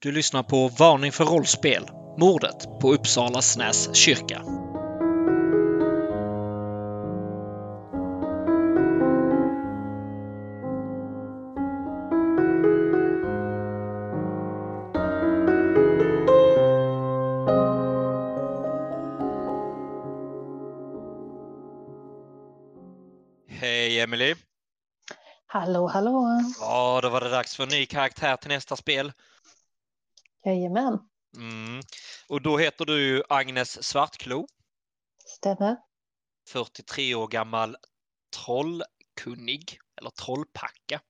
Du 0.00 0.12
lyssnar 0.12 0.42
på 0.42 0.68
Varning 0.68 1.12
för 1.12 1.24
rollspel. 1.24 1.88
Mordet 2.18 2.80
på 2.80 2.92
Uppsala 2.92 3.42
Snäs 3.42 3.96
kyrka. 3.96 4.42
Hej 23.48 24.00
Emily! 24.00 24.34
Hallå, 25.46 25.86
hallå! 25.86 26.42
Ja, 26.60 27.00
då 27.02 27.08
var 27.08 27.20
det 27.20 27.28
dags 27.28 27.56
för 27.56 27.62
en 27.62 27.68
ny 27.68 27.86
karaktär 27.86 28.36
till 28.36 28.48
nästa 28.48 28.76
spel. 28.76 29.12
Jajamän, 30.48 30.98
Mm. 31.36 31.80
Och 32.28 32.42
då 32.42 32.58
heter 32.58 32.84
du 32.84 33.22
Agnes 33.28 33.84
Svartklo, 33.84 34.46
stämmer. 35.24 35.76
43 36.48 37.14
år 37.14 37.28
gammal 37.28 37.76
trollkunnig, 38.36 39.78
eller 39.96 40.10
trollpacka. 40.10 41.00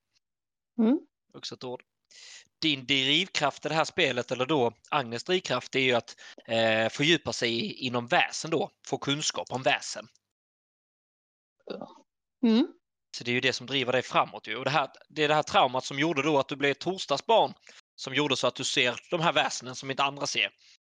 Mm. 0.79 0.99
Också 1.33 1.55
ett 1.55 1.63
ord. 1.63 1.83
Din 2.61 2.85
drivkraft 2.85 3.65
i 3.65 3.69
det 3.69 3.75
här 3.75 3.85
spelet, 3.85 4.31
eller 4.31 4.45
då 4.45 4.73
Agnes 4.89 5.23
drivkraft, 5.23 5.75
är 5.75 5.79
ju 5.79 5.93
att 5.93 6.15
eh, 6.45 6.89
fördjupa 6.89 7.33
sig 7.33 7.73
inom 7.73 8.07
väsen 8.07 8.51
då, 8.51 8.71
få 8.87 8.97
kunskap 8.97 9.51
om 9.51 9.63
väsen. 9.63 10.07
Mm. 12.43 12.67
Så 13.17 13.23
det 13.23 13.31
är 13.31 13.33
ju 13.33 13.41
det 13.41 13.53
som 13.53 13.67
driver 13.67 13.91
dig 13.91 14.01
framåt. 14.01 14.47
Ju. 14.47 14.55
Och 14.55 14.65
det, 14.65 14.71
här, 14.71 14.89
det 15.09 15.23
är 15.23 15.27
det 15.27 15.33
här 15.33 15.43
traumat 15.43 15.85
som 15.85 15.99
gjorde 15.99 16.23
då 16.23 16.39
att 16.39 16.47
du 16.47 16.55
blev 16.55 16.73
torsdagsbarn 16.73 17.53
som 17.99 18.13
gjorde 18.13 18.37
så 18.37 18.47
att 18.47 18.55
du 18.55 18.63
ser 18.63 18.99
de 19.09 19.21
här 19.21 19.33
väsenen 19.33 19.75
som 19.75 19.91
inte 19.91 20.03
andra 20.03 20.27
ser. 20.27 20.49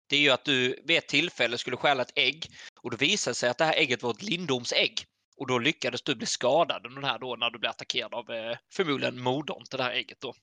Det 0.09 0.17
är 0.17 0.21
ju 0.21 0.31
att 0.31 0.45
du 0.45 0.83
vid 0.85 0.99
ett 0.99 1.09
tillfälle 1.09 1.59
skulle 1.59 1.77
stjäla 1.77 2.03
ett 2.03 2.13
ägg 2.15 2.47
och 2.81 2.91
då 2.91 2.97
visade 2.97 3.31
det 3.31 3.35
sig 3.35 3.51
att 3.51 3.59
det 3.59 3.65
här 3.65 3.75
ägget 3.75 4.03
var 4.03 4.11
ett 4.11 4.23
lindomsägg. 4.23 5.05
Och 5.37 5.47
då 5.47 5.59
lyckades 5.59 6.03
du 6.03 6.15
bli 6.15 6.27
skadad 6.27 6.83
den 6.83 7.05
här 7.05 7.19
då 7.19 7.37
när 7.37 7.51
du 7.51 7.59
blev 7.59 7.71
attackerad 7.71 8.15
av 8.15 8.31
eh, 8.31 8.57
förmodligen 8.73 9.21
modern 9.21 9.65
till 9.65 9.79
det 9.79 9.85
här 9.85 9.93
ägget 9.93 10.21
då. 10.21 10.35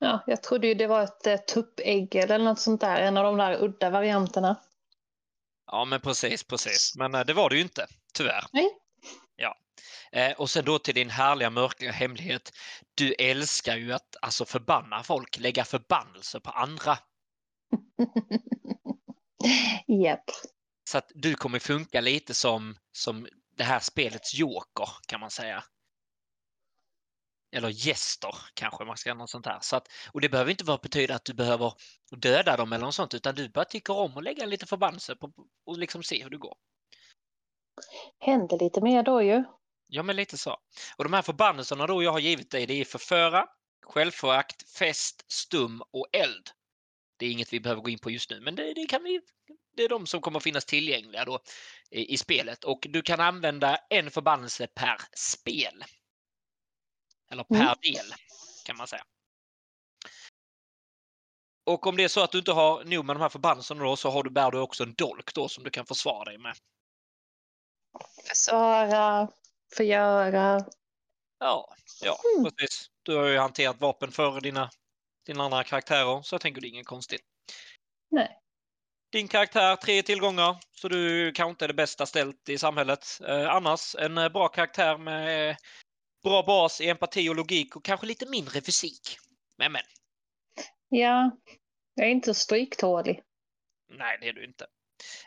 Ja, 0.00 0.24
jag 0.26 0.42
trodde 0.42 0.66
ju 0.66 0.74
det 0.74 0.86
var 0.86 1.02
ett 1.02 1.26
eh, 1.26 1.36
tuppägg 1.36 2.14
eller 2.14 2.38
något 2.38 2.60
sånt 2.60 2.80
där, 2.80 3.00
en 3.00 3.16
av 3.16 3.24
de 3.24 3.36
där 3.36 3.64
udda 3.64 3.90
varianterna. 3.90 4.56
Ja 5.66 5.84
men 5.84 6.00
precis, 6.00 6.44
precis. 6.44 6.92
Men 6.96 7.14
eh, 7.14 7.24
det 7.24 7.32
var 7.32 7.50
det 7.50 7.56
ju 7.56 7.62
inte, 7.62 7.86
tyvärr. 8.14 8.44
Nej. 8.52 8.79
Eh, 10.12 10.32
och 10.32 10.50
sen 10.50 10.64
då 10.64 10.78
till 10.78 10.94
din 10.94 11.10
härliga 11.10 11.50
mörka 11.50 11.90
hemlighet. 11.90 12.52
Du 12.94 13.14
älskar 13.14 13.76
ju 13.76 13.92
att 13.92 14.16
alltså 14.22 14.44
förbanna 14.44 15.02
folk, 15.02 15.38
lägga 15.38 15.64
förbannelse 15.64 16.40
på 16.40 16.50
andra. 16.50 16.98
Japp. 19.86 20.24
Så 20.90 20.98
att 20.98 21.12
du 21.14 21.34
kommer 21.34 21.58
funka 21.58 22.00
lite 22.00 22.34
som, 22.34 22.76
som 22.92 23.28
det 23.56 23.64
här 23.64 23.80
spelets 23.80 24.34
joker 24.34 24.88
kan 25.08 25.20
man 25.20 25.30
säga. 25.30 25.64
Eller 27.52 27.68
gäster 27.68 28.34
kanske 28.54 28.84
man 28.84 28.96
ska 28.96 29.14
något 29.14 29.30
sånt 29.30 29.46
här. 29.46 29.58
Så 29.62 29.76
att, 29.76 29.88
och 30.12 30.20
det 30.20 30.28
behöver 30.28 30.50
inte 30.50 30.64
vara 30.64 30.78
betyda 30.82 31.14
att 31.14 31.24
du 31.24 31.34
behöver 31.34 31.72
döda 32.10 32.56
dem 32.56 32.72
eller 32.72 32.84
något 32.84 32.94
sånt 32.94 33.14
utan 33.14 33.34
du 33.34 33.48
bara 33.48 33.64
tycker 33.64 33.96
om 33.96 34.16
att 34.16 34.24
lägga 34.24 34.46
lite 34.46 34.66
förbannelse 34.66 35.16
på 35.16 35.32
och 35.66 35.78
liksom 35.78 36.02
se 36.02 36.22
hur 36.22 36.30
det 36.30 36.36
går. 36.36 36.56
Hände 38.18 38.56
lite 38.56 38.80
mer 38.80 39.02
då 39.02 39.22
ju. 39.22 39.44
Ja, 39.92 40.02
men 40.02 40.16
lite 40.16 40.38
så. 40.38 40.56
Och 40.96 41.04
de 41.04 41.12
här 41.12 41.22
förbannelserna 41.22 41.86
då 41.86 42.02
jag 42.02 42.12
har 42.12 42.18
givit 42.18 42.50
dig, 42.50 42.66
det 42.66 42.74
är 42.74 42.84
förföra, 42.84 43.46
självförakt, 43.86 44.70
fest, 44.70 45.24
stum 45.32 45.82
och 45.92 46.06
eld. 46.12 46.50
Det 47.18 47.26
är 47.26 47.30
inget 47.30 47.52
vi 47.52 47.60
behöver 47.60 47.82
gå 47.82 47.90
in 47.90 47.98
på 47.98 48.10
just 48.10 48.30
nu, 48.30 48.40
men 48.40 48.54
det, 48.54 48.74
det 48.74 48.86
kan 48.86 49.02
vi. 49.04 49.20
Det 49.76 49.82
är 49.82 49.88
de 49.88 50.06
som 50.06 50.20
kommer 50.20 50.40
finnas 50.40 50.64
tillgängliga 50.64 51.24
då 51.24 51.40
i, 51.90 52.14
i 52.14 52.18
spelet 52.18 52.64
och 52.64 52.86
du 52.90 53.02
kan 53.02 53.20
använda 53.20 53.76
en 53.90 54.10
förbannelse 54.10 54.66
per 54.66 54.96
spel. 55.16 55.84
Eller 57.30 57.44
per 57.44 57.56
Mm. 57.56 57.74
del 57.82 58.14
kan 58.66 58.76
man 58.76 58.86
säga. 58.86 59.04
Och 61.64 61.86
om 61.86 61.96
det 61.96 62.04
är 62.04 62.08
så 62.08 62.20
att 62.24 62.32
du 62.32 62.38
inte 62.38 62.52
har 62.52 62.84
nog 62.84 63.04
med 63.04 63.16
de 63.16 63.20
här 63.20 63.28
förbannelserna 63.28 63.84
då 63.84 63.96
så 63.96 64.10
har 64.10 64.22
du, 64.22 64.30
bär 64.30 64.50
du 64.50 64.58
också 64.58 64.82
en 64.82 64.94
dolk 64.94 65.34
då 65.34 65.48
som 65.48 65.64
du 65.64 65.70
kan 65.70 65.86
försvara 65.86 66.24
dig 66.24 66.38
med. 66.38 66.56
Försvara, 68.28 69.28
förgöra. 69.76 70.60
Ja, 71.38 71.74
ja 72.02 72.18
Mm. 72.36 72.50
precis. 72.50 72.86
Du 73.02 73.16
har 73.16 73.26
ju 73.26 73.38
hanterat 73.38 73.80
vapen 73.80 74.12
för 74.12 74.40
dina, 74.40 74.70
dina 75.26 75.44
andra 75.44 75.64
karaktärer, 75.64 76.22
så 76.22 76.34
jag 76.34 76.40
tänker 76.40 76.60
det 76.60 76.66
är 76.66 76.70
inget 76.70 76.86
konstigt. 76.86 77.22
Nej. 78.10 78.36
Din 79.12 79.28
karaktär, 79.28 79.76
tre 79.76 80.02
tillgångar, 80.02 80.56
så 80.70 80.88
du 80.88 81.32
kanske 81.32 81.50
inte 81.50 81.64
är 81.64 81.68
det 81.68 81.74
bästa 81.74 82.06
ställt 82.06 82.48
i 82.48 82.58
samhället. 82.58 83.20
Eh, 83.26 83.50
annars 83.50 83.94
en 83.98 84.18
eh, 84.18 84.28
bra 84.28 84.48
karaktär 84.48 84.98
med 84.98 85.50
eh, 85.50 85.56
bra 86.22 86.42
bas 86.42 86.80
i 86.80 86.88
empati 86.88 87.28
och 87.28 87.36
logik 87.36 87.76
och 87.76 87.84
kanske 87.84 88.06
lite 88.06 88.26
mindre 88.26 88.60
fysik. 88.60 89.18
Men 89.56 89.72
men, 89.72 89.82
Ja, 90.88 91.30
jag 91.94 92.06
är 92.06 92.10
inte 92.10 92.34
stryktålig. 92.34 93.22
nej 93.88 94.18
det 94.20 94.28
är 94.28 94.32
du 94.32 94.44
inte. 94.44 94.66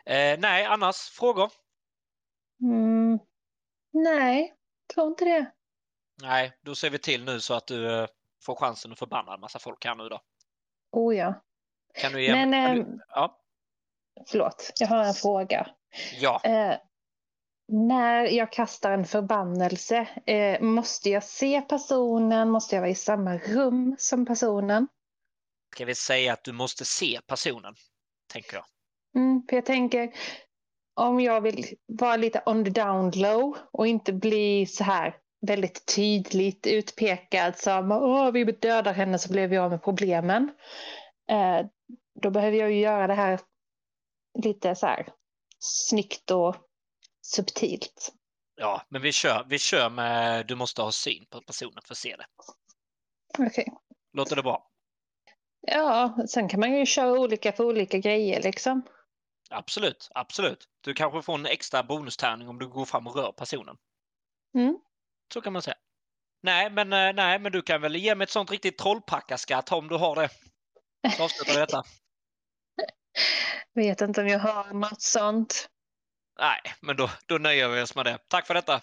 Eh, 0.05 0.39
nej, 0.39 0.65
annars 0.65 0.97
frågor? 0.97 1.51
Mm. 2.61 3.19
Nej, 3.93 4.53
tror 4.93 5.07
inte 5.07 5.25
det. 5.25 5.51
Nej, 6.21 6.53
då 6.61 6.75
ser 6.75 6.89
vi 6.89 6.99
till 6.99 7.23
nu 7.23 7.39
så 7.39 7.53
att 7.53 7.67
du 7.67 7.99
eh, 7.99 8.07
får 8.43 8.55
chansen 8.55 8.91
att 8.91 8.99
förbanna 8.99 9.33
en 9.33 9.39
massa 9.39 9.59
folk 9.59 9.85
här 9.85 9.95
nu 9.95 10.09
då. 10.09 10.21
Oh 10.91 11.15
ja. 11.15 11.43
Kan 11.93 12.11
du 12.11 12.23
ge 12.23 12.31
Men, 12.31 12.51
du, 12.75 12.81
ehm, 12.81 12.99
ja, 13.09 13.39
Förlåt, 14.27 14.71
jag 14.79 14.87
har 14.87 15.03
en 15.03 15.13
fråga. 15.13 15.67
ja, 16.19 16.41
Eh, 16.43 16.77
när 17.67 18.23
jag 18.23 18.51
kastar 18.51 18.91
en 18.91 19.05
förbannelse, 19.05 20.07
eh, 20.25 20.61
måste 20.61 21.09
jag 21.09 21.23
se 21.23 21.61
personen? 21.61 22.49
Måste 22.49 22.75
jag 22.75 22.81
vara 22.81 22.91
i 22.91 22.95
samma 22.95 23.37
rum 23.37 23.95
som 23.99 24.25
personen? 24.25 24.87
ska 25.73 25.85
vi 25.85 25.95
säga 25.95 26.33
att 26.33 26.43
du 26.43 26.51
måste 26.51 26.85
se 26.85 27.19
personen, 27.27 27.75
tänker 28.27 28.55
jag. 28.55 28.65
Mm, 29.15 29.43
för 29.49 29.55
jag 29.55 29.65
tänker, 29.65 30.13
om 30.93 31.19
jag 31.19 31.41
vill 31.41 31.65
vara 31.87 32.15
lite 32.15 32.43
on 32.45 32.65
the 32.65 32.71
down 32.71 33.11
low 33.11 33.57
och 33.71 33.87
inte 33.87 34.13
bli 34.13 34.65
så 34.65 34.83
här 34.83 35.17
väldigt 35.47 35.95
tydligt 35.95 36.67
utpekad 36.67 37.57
som 37.57 37.91
Åh, 37.91 38.31
vi 38.31 38.43
dödar 38.43 38.93
henne 38.93 39.19
så 39.19 39.31
blev 39.31 39.49
vi 39.49 39.57
av 39.57 39.69
med 39.69 39.83
problemen. 39.83 40.51
Eh, 41.29 41.65
då 42.21 42.29
behöver 42.29 42.57
jag 42.57 42.71
ju 42.71 42.79
göra 42.79 43.07
det 43.07 43.13
här 43.13 43.39
lite 44.43 44.75
så 44.75 44.85
här 44.85 45.07
snyggt 45.59 46.31
och 46.31 46.55
subtilt. 47.21 48.13
Ja, 48.55 48.81
men 48.89 49.01
vi 49.01 49.11
kör, 49.11 49.45
vi 49.49 49.59
kör 49.59 49.89
med 49.89 50.47
du 50.47 50.55
måste 50.55 50.81
ha 50.81 50.91
syn 50.91 51.25
på 51.29 51.41
personen 51.41 51.81
för 51.85 51.93
att 51.93 51.97
se 51.97 52.15
det. 52.15 52.25
Okej. 53.47 53.67
Låter 54.13 54.35
det 54.35 54.43
bra? 54.43 54.69
Ja, 55.61 56.17
sen 56.27 56.49
kan 56.49 56.59
man 56.59 56.73
ju 56.73 56.85
köra 56.85 57.11
olika 57.11 57.51
för 57.51 57.63
olika 57.63 57.97
grejer 57.97 58.41
liksom. 58.41 58.81
Absolut, 59.53 60.09
absolut. 60.15 60.67
Du 60.81 60.93
kanske 60.93 61.21
får 61.21 61.35
en 61.35 61.45
extra 61.45 61.83
bonustärning 61.83 62.49
om 62.49 62.59
du 62.59 62.67
går 62.67 62.85
fram 62.85 63.07
och 63.07 63.15
rör 63.15 63.31
personen. 63.31 63.77
Mm. 64.57 64.79
Så 65.33 65.41
kan 65.41 65.53
man 65.53 65.61
säga. 65.61 65.77
Nej, 66.43 66.69
men, 66.69 66.93
eh, 66.93 67.13
nej, 67.13 67.39
men 67.39 67.51
du 67.51 67.61
kan 67.61 67.81
väl 67.81 67.95
ge 67.95 68.15
mig 68.15 68.23
ett 68.23 68.29
sånt 68.29 68.51
riktigt 68.51 68.77
trollpackarskatt 68.77 69.71
om 69.71 69.87
du 69.87 69.95
har 69.95 70.15
det. 70.15 70.29
Så 71.17 71.23
avslutar 71.23 71.53
vi 71.53 71.59
detta. 71.59 71.83
Vet 73.73 74.01
inte 74.01 74.21
om 74.21 74.27
jag 74.27 74.39
har 74.39 74.73
något 74.73 75.01
sånt. 75.01 75.69
Nej, 76.39 76.61
men 76.81 76.95
då, 76.95 77.09
då 77.25 77.37
nöjer 77.37 77.69
vi 77.69 77.81
oss 77.81 77.95
med 77.95 78.05
det. 78.05 78.17
Tack 78.27 78.47
för 78.47 78.53
detta. 78.53 78.81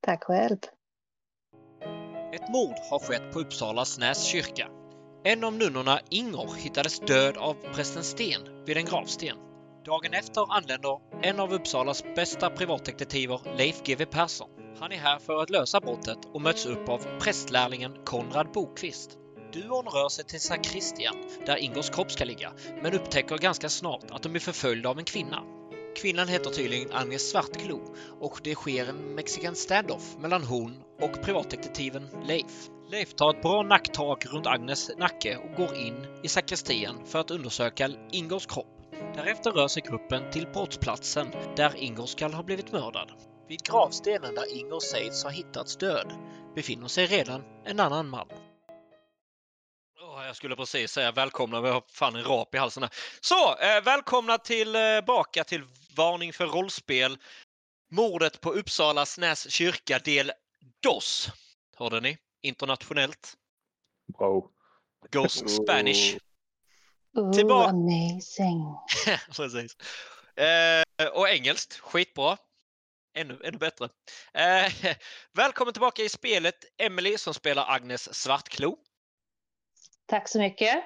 Tack 0.00 0.24
själv. 0.24 0.58
Ett 2.32 2.48
mord 2.48 2.76
har 2.90 2.98
skett 2.98 3.32
på 3.32 3.40
Uppsala 3.40 3.84
Snäs 3.84 4.24
kyrka. 4.24 4.79
En 5.24 5.44
av 5.44 5.52
nunnorna, 5.52 6.00
Inger, 6.10 6.54
hittades 6.54 7.00
död 7.00 7.36
av 7.36 7.54
prästen 7.74 8.04
Sten 8.04 8.40
vid 8.66 8.76
en 8.76 8.84
gravsten. 8.84 9.36
Dagen 9.84 10.14
efter 10.14 10.56
anländer 10.56 10.98
en 11.22 11.40
av 11.40 11.52
Uppsalas 11.52 12.04
bästa 12.16 12.50
privatdetektiver, 12.50 13.40
Leif 13.58 13.82
GW 13.82 14.04
Persson. 14.04 14.48
Han 14.78 14.92
är 14.92 14.96
här 14.96 15.18
för 15.18 15.42
att 15.42 15.50
lösa 15.50 15.80
brottet 15.80 16.18
och 16.34 16.42
möts 16.42 16.66
upp 16.66 16.88
av 16.88 16.98
prästlärlingen 17.20 17.92
Konrad 18.04 18.52
Bokvist. 18.52 19.10
Duon 19.52 19.84
rör 19.86 20.08
sig 20.08 20.24
till 20.24 20.40
sakristian, 20.40 21.16
där 21.46 21.56
Ingers 21.56 21.90
kropp 21.90 22.12
ska 22.12 22.24
ligga, 22.24 22.52
men 22.82 22.94
upptäcker 22.94 23.38
ganska 23.38 23.68
snart 23.68 24.10
att 24.10 24.22
de 24.22 24.34
är 24.34 24.38
förföljda 24.38 24.88
av 24.88 24.98
en 24.98 25.04
kvinna. 25.04 25.42
Kvinnan 25.96 26.28
heter 26.28 26.50
tydligen 26.50 26.92
Agnes 26.92 27.30
Svartklo 27.30 27.94
och 28.20 28.40
det 28.44 28.54
sker 28.54 28.88
en 28.88 29.14
mexican 29.14 29.54
standoff 29.54 30.16
mellan 30.18 30.44
hon 30.44 30.82
och 31.00 31.22
privatdetektiven 31.22 32.08
Leif. 32.24 32.70
Leif 32.90 33.14
tar 33.14 33.30
ett 33.30 33.42
bra 33.42 33.62
nacktak 33.62 34.26
runt 34.26 34.46
Agnes 34.46 34.90
nacke 34.96 35.36
och 35.36 35.56
går 35.56 35.74
in 35.74 36.06
i 36.22 36.28
sakristian 36.28 37.06
för 37.06 37.18
att 37.18 37.30
undersöka 37.30 37.90
Ingors 38.12 38.46
kropp. 38.46 38.66
Därefter 39.14 39.50
rör 39.50 39.68
sig 39.68 39.82
gruppen 39.82 40.30
till 40.30 40.46
brottsplatsen 40.46 41.30
där 41.56 41.76
Ingor 41.76 42.06
skall 42.06 42.34
ha 42.34 42.42
blivit 42.42 42.72
mördad. 42.72 43.12
Vid 43.48 43.62
gravstenen 43.62 44.34
där 44.34 44.56
Ingor 44.56 44.80
sägs 44.80 45.24
ha 45.24 45.30
hittats 45.30 45.76
död 45.76 46.12
befinner 46.54 46.88
sig 46.88 47.06
redan 47.06 47.44
en 47.64 47.80
annan 47.80 48.08
man. 48.08 48.28
Oh, 50.00 50.26
Jag 50.26 50.36
skulle 50.36 50.56
precis 50.56 50.92
säga 50.92 51.12
välkomna, 51.12 51.60
men 51.60 51.68
jag 51.68 51.74
har 51.74 51.84
fan 51.88 52.16
en 52.16 52.24
rap 52.24 52.54
i 52.54 52.58
halsen 52.58 52.82
här. 52.82 52.92
Så, 53.20 53.56
eh, 53.58 53.84
välkomna 53.84 54.38
tillbaka 54.38 55.40
eh, 55.40 55.44
till 55.44 55.62
Varning 55.96 56.32
för 56.32 56.46
rollspel. 56.46 57.18
Mordet 57.90 58.40
på 58.40 58.52
Uppsala 58.52 59.06
Snäs 59.06 59.50
kyrka 59.50 59.98
del 59.98 60.32
DOS. 60.82 61.30
Hörde 61.76 62.00
ni? 62.00 62.18
Internationellt. 62.42 63.34
Bra. 64.18 64.42
Goes 65.10 65.56
Spanish. 65.56 66.16
Oh, 67.16 67.32
Tillbaka- 67.32 67.68
amazing. 67.70 68.74
Precis. 69.36 69.76
Eh, 70.36 71.06
och 71.12 71.28
engelskt, 71.28 71.78
skitbra. 71.78 72.36
Ännu, 73.14 73.40
ännu 73.44 73.58
bättre. 73.58 73.88
Eh, 74.34 74.72
välkommen 75.32 75.72
tillbaka 75.74 76.02
i 76.02 76.08
spelet 76.08 76.54
Emily 76.78 77.18
som 77.18 77.34
spelar 77.34 77.64
Agnes 77.74 78.14
Svartklo. 78.14 78.76
Tack 80.06 80.28
så 80.28 80.38
mycket. 80.38 80.84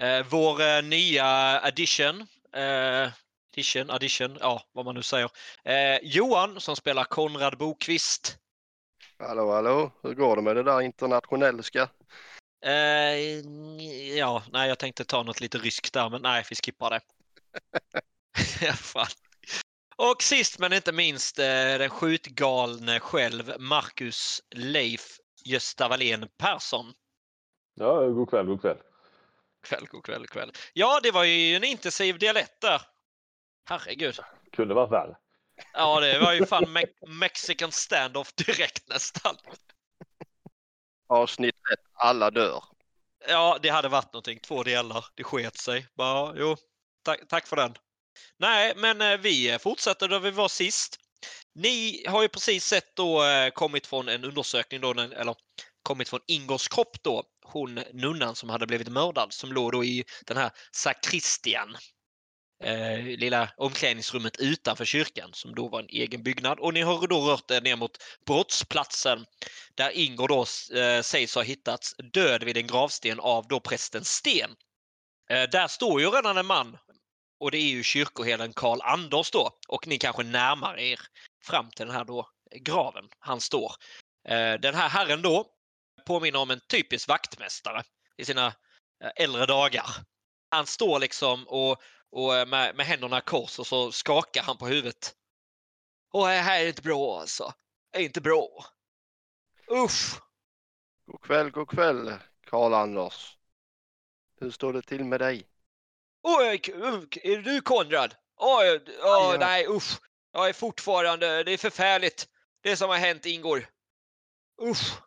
Eh, 0.00 0.26
vår 0.30 0.60
eh, 0.62 0.82
nya 0.82 1.26
addition, 1.60 2.26
eh, 2.52 3.10
addition, 3.52 3.90
addition, 3.90 4.38
ja 4.40 4.62
vad 4.72 4.84
man 4.84 4.94
nu 4.94 5.02
säger. 5.02 5.30
Eh, 5.64 5.98
Johan 6.02 6.60
som 6.60 6.76
spelar 6.76 7.04
Konrad 7.04 7.58
Bokvist. 7.58 8.38
Hallå, 9.26 9.52
hallå, 9.52 9.90
hur 10.02 10.14
går 10.14 10.36
det 10.36 10.42
med 10.42 10.56
det 10.56 10.62
där 10.62 10.80
internationellska? 10.80 11.88
Eh, 12.64 13.16
ja, 14.18 14.42
nej 14.52 14.68
jag 14.68 14.78
tänkte 14.78 15.04
ta 15.04 15.22
något 15.22 15.40
lite 15.40 15.58
ryskt 15.58 15.92
där 15.92 16.10
men 16.10 16.22
nej 16.22 16.44
vi 16.50 16.56
skippar 16.56 16.90
det. 16.90 17.00
Och 19.96 20.22
sist 20.22 20.58
men 20.58 20.72
inte 20.72 20.92
minst 20.92 21.38
eh, 21.38 21.44
den 21.78 21.90
skjutgalne 21.90 23.00
själv 23.00 23.52
Marcus 23.58 24.42
Leif 24.50 25.18
Gösta 25.44 25.88
Wallén 25.88 26.28
Persson. 26.38 26.92
Ja, 27.74 28.08
god 28.08 28.30
kväll, 28.30 28.46
god 28.46 28.60
kväll. 28.60 28.78
Kväll, 29.62 29.86
god 29.90 30.04
kväll, 30.04 30.26
kväll. 30.26 30.52
Ja, 30.72 31.00
det 31.02 31.10
var 31.10 31.24
ju 31.24 31.56
en 31.56 31.64
intensiv 31.64 32.18
dialekt 32.18 32.60
där. 32.60 32.82
Herregud. 33.68 34.18
Kunde 34.52 34.74
varit 34.74 34.92
värre. 34.92 35.16
Ja, 35.72 36.00
det 36.00 36.18
var 36.18 36.32
ju 36.32 36.46
fan 36.46 36.64
me- 36.64 37.06
Mexican 37.06 37.72
standoff 37.72 38.32
direkt 38.32 38.88
nästan. 38.88 39.36
Avsnitt 41.08 41.54
ett, 41.72 41.80
alla 41.92 42.30
dör. 42.30 42.64
Ja, 43.28 43.58
det 43.62 43.68
hade 43.68 43.88
varit 43.88 44.12
någonting. 44.12 44.40
Två 44.40 44.62
delar. 44.62 45.04
Det 45.14 45.24
sket 45.24 45.56
sig. 45.56 45.86
Bara, 45.94 46.34
jo, 46.38 46.56
tack, 47.04 47.28
tack 47.28 47.46
för 47.46 47.56
den. 47.56 47.74
Nej, 48.38 48.72
men 48.76 49.00
eh, 49.00 49.18
vi 49.18 49.58
fortsätter 49.60 50.08
där 50.08 50.20
vi 50.20 50.30
var 50.30 50.48
sist. 50.48 50.96
Ni 51.54 52.06
har 52.08 52.22
ju 52.22 52.28
precis 52.28 52.64
sett 52.64 52.96
då 52.96 53.24
eh, 53.24 53.50
kommit 53.50 53.86
från 53.86 54.08
en 54.08 54.24
undersökning 54.24 54.80
då, 54.80 54.90
eller 54.90 55.36
kommit 55.82 56.08
från 56.08 56.20
Ingors 56.26 56.68
kropp 56.68 57.02
då, 57.02 57.24
hon 57.44 57.74
nunnan 57.92 58.34
som 58.34 58.48
hade 58.48 58.66
blivit 58.66 58.88
mördad 58.88 59.32
som 59.32 59.52
låg 59.52 59.72
då 59.72 59.84
i 59.84 60.04
den 60.26 60.36
här 60.36 60.50
sakristian. 60.72 61.76
Eh, 62.64 63.04
lilla 63.04 63.50
omklädningsrummet 63.56 64.36
utanför 64.40 64.84
kyrkan 64.84 65.30
som 65.32 65.54
då 65.54 65.68
var 65.68 65.80
en 65.80 65.88
egen 65.88 66.22
byggnad 66.22 66.58
och 66.58 66.74
ni 66.74 66.82
har 66.82 67.06
då 67.06 67.20
rört 67.20 67.50
er 67.50 67.60
ner 67.60 67.76
mot 67.76 67.98
brottsplatsen 68.26 69.26
där 69.74 69.90
Ingor 69.90 70.28
då 70.28 70.40
eh, 70.80 71.02
sägs 71.02 71.34
ha 71.34 71.42
hittats 71.42 71.94
död 72.12 72.44
vid 72.44 72.56
en 72.56 72.66
gravsten 72.66 73.20
av 73.20 73.48
då 73.48 73.60
prästen 73.60 74.04
Sten. 74.04 74.50
Eh, 75.30 75.42
där 75.50 75.68
står 75.68 76.00
ju 76.00 76.10
redan 76.10 76.36
en 76.36 76.46
man 76.46 76.78
och 77.40 77.50
det 77.50 77.58
är 77.58 77.70
ju 77.70 77.82
kyrkoherden 77.82 78.52
Karl 78.52 78.80
Anders 78.82 79.30
då 79.30 79.50
och 79.68 79.86
ni 79.86 79.98
kanske 79.98 80.22
närmar 80.22 80.78
er 80.78 81.00
fram 81.44 81.70
till 81.70 81.86
den 81.86 81.94
här 81.94 82.04
då 82.04 82.28
graven 82.60 83.04
han 83.18 83.40
står. 83.40 83.72
Eh, 84.28 84.54
den 84.54 84.74
här 84.74 84.88
herren 84.88 85.22
då 85.22 85.46
påminner 86.06 86.38
om 86.38 86.50
en 86.50 86.60
typisk 86.68 87.08
vaktmästare 87.08 87.82
i 88.16 88.24
sina 88.24 88.46
eh, 89.04 89.10
äldre 89.16 89.46
dagar. 89.46 89.86
Han 90.50 90.66
står 90.66 90.98
liksom 90.98 91.48
och, 91.48 91.82
och 92.14 92.36
eh, 92.36 92.46
med, 92.46 92.76
med 92.76 92.86
händerna 92.86 93.18
i 93.18 93.20
kors 93.20 93.58
och 93.58 93.66
så 93.66 93.92
skakar 93.92 94.42
han 94.42 94.56
på 94.58 94.66
huvudet. 94.66 95.14
Och 96.12 96.26
det 96.26 96.32
här 96.32 96.60
är 96.62 96.68
inte 96.68 96.82
bra 96.82 97.20
alltså. 97.20 97.52
Det 97.92 97.98
är 97.98 98.02
inte 98.02 98.20
bra. 98.20 98.48
Usch! 99.70 100.20
God 101.06 101.20
kväll, 101.22 101.50
god 101.50 101.68
kväll, 101.68 102.14
Karl-Anders. 102.46 103.36
Hur 104.40 104.50
står 104.50 104.72
det 104.72 104.82
till 104.82 105.04
med 105.04 105.20
dig? 105.20 105.48
K- 107.12 107.20
är 107.22 107.36
du 107.42 107.60
Konrad? 107.60 108.14
Oj, 108.36 108.70
oj, 108.86 108.94
Ja. 109.00 109.36
nej 109.40 109.66
usch. 109.68 109.98
Jag 110.32 110.48
är 110.48 110.52
fortfarande, 110.52 111.42
det 111.42 111.52
är 111.52 111.58
förfärligt. 111.58 112.28
Det 112.60 112.76
som 112.76 112.88
har 112.90 112.96
hänt 112.96 113.26
ingår. 113.26 113.66
Usch. 114.62 114.98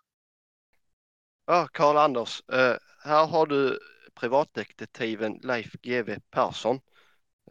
Ja, 1.45 1.67
Karl-Anders, 1.73 2.41
eh, 2.49 2.77
här 3.03 3.25
har 3.27 3.45
du 3.45 3.79
privatdetektiven 4.15 5.39
Leif 5.43 5.71
GW 5.71 6.19
Persson. 6.31 6.79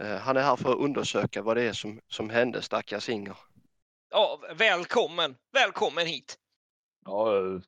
Eh, 0.01 0.17
han 0.17 0.37
är 0.37 0.43
här 0.43 0.57
för 0.57 0.73
att 0.73 0.79
undersöka 0.79 1.43
vad 1.43 1.57
det 1.57 1.63
är 1.63 1.73
som, 1.73 2.01
som 2.09 2.31
hände 2.31 2.63
stackars 2.63 3.09
Inger. 3.09 3.37
Ja, 4.11 4.41
välkommen, 4.55 5.37
välkommen 5.53 6.07
hit. 6.07 6.39
Ja, 7.05 7.39
eh, 7.39 7.61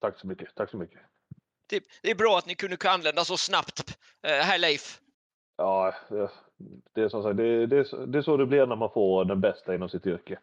tack 0.00 0.18
så 0.18 0.26
mycket, 0.26 0.54
tack 0.54 0.70
så 0.70 0.76
mycket. 0.76 1.00
Det, 1.66 1.84
det 2.02 2.10
är 2.10 2.14
bra 2.14 2.38
att 2.38 2.46
ni 2.46 2.54
kunde 2.54 2.90
anlända 2.90 3.24
så 3.24 3.36
snabbt, 3.36 3.98
eh, 4.22 4.30
herr 4.30 4.58
Leif. 4.58 5.00
Ja, 5.56 5.94
det 6.92 7.02
är 7.02 7.08
som 7.08 7.22
sagt, 7.22 7.36
det, 7.36 7.66
det, 7.66 8.06
det 8.06 8.18
är 8.18 8.22
så 8.22 8.36
det 8.36 8.46
blir 8.46 8.66
när 8.66 8.76
man 8.76 8.90
får 8.90 9.24
den 9.24 9.40
bästa 9.40 9.74
inom 9.74 9.88
sitt 9.88 10.06
yrke. 10.06 10.38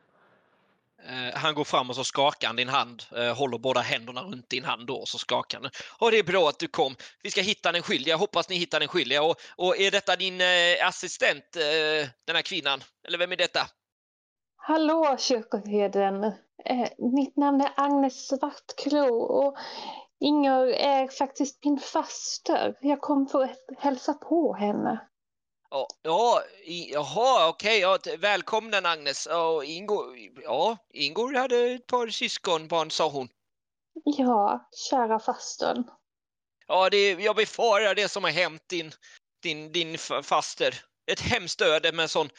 Eh, 1.10 1.40
han 1.40 1.54
går 1.56 1.64
fram 1.64 1.90
och 1.90 1.96
så 1.96 2.04
skakar 2.04 2.48
han 2.48 2.56
din 2.56 2.70
hand, 2.70 3.04
eh, 3.16 3.38
håller 3.38 3.58
båda 3.58 3.82
händerna 3.82 4.22
runt 4.22 4.50
din 4.50 4.64
hand 4.64 4.88
då 4.88 4.96
och 4.96 5.08
så 5.08 5.18
skakar 5.18 5.60
han. 5.62 5.70
Och 6.00 6.12
det 6.12 6.20
är 6.20 6.24
bra 6.24 6.50
att 6.50 6.60
du 6.60 6.68
kom. 6.68 6.96
Vi 7.24 7.32
ska 7.32 7.42
hitta 7.42 7.72
den 7.72 7.82
skyldiga. 7.82 8.16
Hoppas 8.16 8.50
ni 8.50 8.56
hittar 8.56 8.80
den 8.80 8.90
skyldiga. 8.90 9.24
Och, 9.24 9.36
och 9.56 9.78
är 9.78 9.92
detta 9.92 10.16
din 10.16 10.42
eh, 10.42 10.88
assistent, 10.88 11.56
eh, 11.56 12.10
den 12.28 12.36
här 12.36 12.42
kvinnan? 12.42 12.84
Eller 13.08 13.18
vem 13.18 13.32
är 13.32 13.36
detta? 13.36 13.68
Hallå 14.56 15.18
kyrkoherden. 15.20 16.24
Eh, 16.66 16.90
mitt 16.98 17.38
namn 17.38 17.62
är 17.62 17.72
Agnes 17.76 18.28
Svartklo 18.28 19.16
och 19.16 19.58
Inger 20.20 20.68
är 20.68 21.08
faktiskt 21.08 21.66
min 21.66 21.80
faster. 21.80 22.78
Jag 22.82 23.02
kom 23.02 23.28
för 23.28 23.44
att 23.44 23.58
hälsa 23.78 24.14
på 24.14 24.54
henne. 24.54 25.08
Ja, 25.74 25.88
ja 26.02 26.44
i, 26.64 26.94
jaha, 26.94 27.50
okej. 27.50 27.80
ja, 27.80 27.98
välkommen 28.18 28.86
Agnes. 28.86 29.28
Ja, 29.30 29.64
Ingor, 29.64 30.18
ja, 30.44 30.78
Ingor 30.90 31.34
hade 31.34 31.72
ett 31.72 31.88
par 31.88 32.08
syskonbarn, 32.08 32.92
sa 32.92 33.10
hon. 33.10 33.30
Ja, 34.04 34.70
kära 34.90 35.20
fastern. 35.20 35.84
Ja, 36.68 36.90
det, 36.90 37.12
jag 37.12 37.36
befarar 37.36 37.96
det 37.96 38.10
som 38.10 38.24
har 38.24 38.32
hänt 38.32 38.70
din, 38.70 38.92
din, 39.44 39.72
din 39.72 39.98
faster. 40.24 40.76
Ett 41.12 41.20
hemskt 41.20 41.62
öde 41.62 41.92
med 41.92 42.04
en 42.04 42.10
sån 42.10 42.30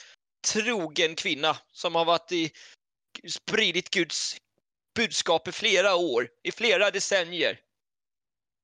trogen 0.53 1.14
kvinna 1.14 1.57
som 1.73 1.95
har 1.95 2.05
varit 2.05 2.33
i, 2.33 2.50
spridit 3.29 3.91
Guds 3.91 4.37
budskap 4.95 5.49
i 5.49 5.53
flera 5.53 5.95
år, 5.95 6.29
i 6.43 6.53
flera 6.53 6.91
decennier. 6.91 7.61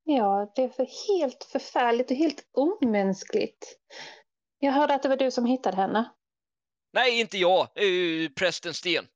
Ja, 0.04 0.52
det 0.54 0.62
är 0.62 0.68
för 0.68 0.86
helt 1.08 1.44
förfärligt 1.44 2.10
och 2.10 2.16
helt 2.16 2.44
omänskligt. 2.52 3.76
Jag 4.62 4.72
hörde 4.72 4.94
att 4.94 5.02
det 5.02 5.08
var 5.08 5.16
du 5.16 5.30
som 5.30 5.46
hittade 5.46 5.76
henne. 5.76 6.10
Nej, 6.92 7.20
inte 7.20 7.38
jag. 7.38 7.68
Uh, 7.82 8.28
prästen 8.28 8.74
Sten. 8.74 9.06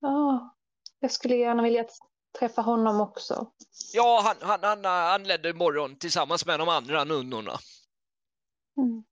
Ja, 0.00 0.56
jag 1.00 1.10
skulle 1.10 1.36
gärna 1.36 1.62
vilja 1.62 1.84
träffa 2.38 2.62
honom 2.62 3.00
också. 3.00 3.52
Ja, 3.92 4.20
han, 4.24 4.36
han, 4.40 4.62
han 4.62 4.84
anlände 4.84 5.50
imorgon 5.50 5.98
tillsammans 5.98 6.46
med 6.46 6.58
de 6.58 6.68
andra 6.68 7.04
nunnorna. 7.04 7.58
Mm. 8.76 9.04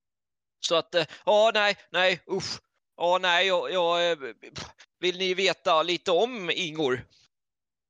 Så 0.61 0.75
att, 0.75 0.95
eh, 0.95 1.07
ja, 1.25 1.51
nej, 1.55 1.77
nej, 1.91 2.21
usch. 2.31 2.61
Ja, 2.97 3.19
nej, 3.23 3.47
jag, 3.47 3.73
jag, 3.73 4.11
eh, 4.11 4.19
vill 5.01 5.19
ni 5.19 5.35
veta 5.35 5.83
lite 5.83 6.11
om 6.11 6.51
Ingor? 6.51 7.07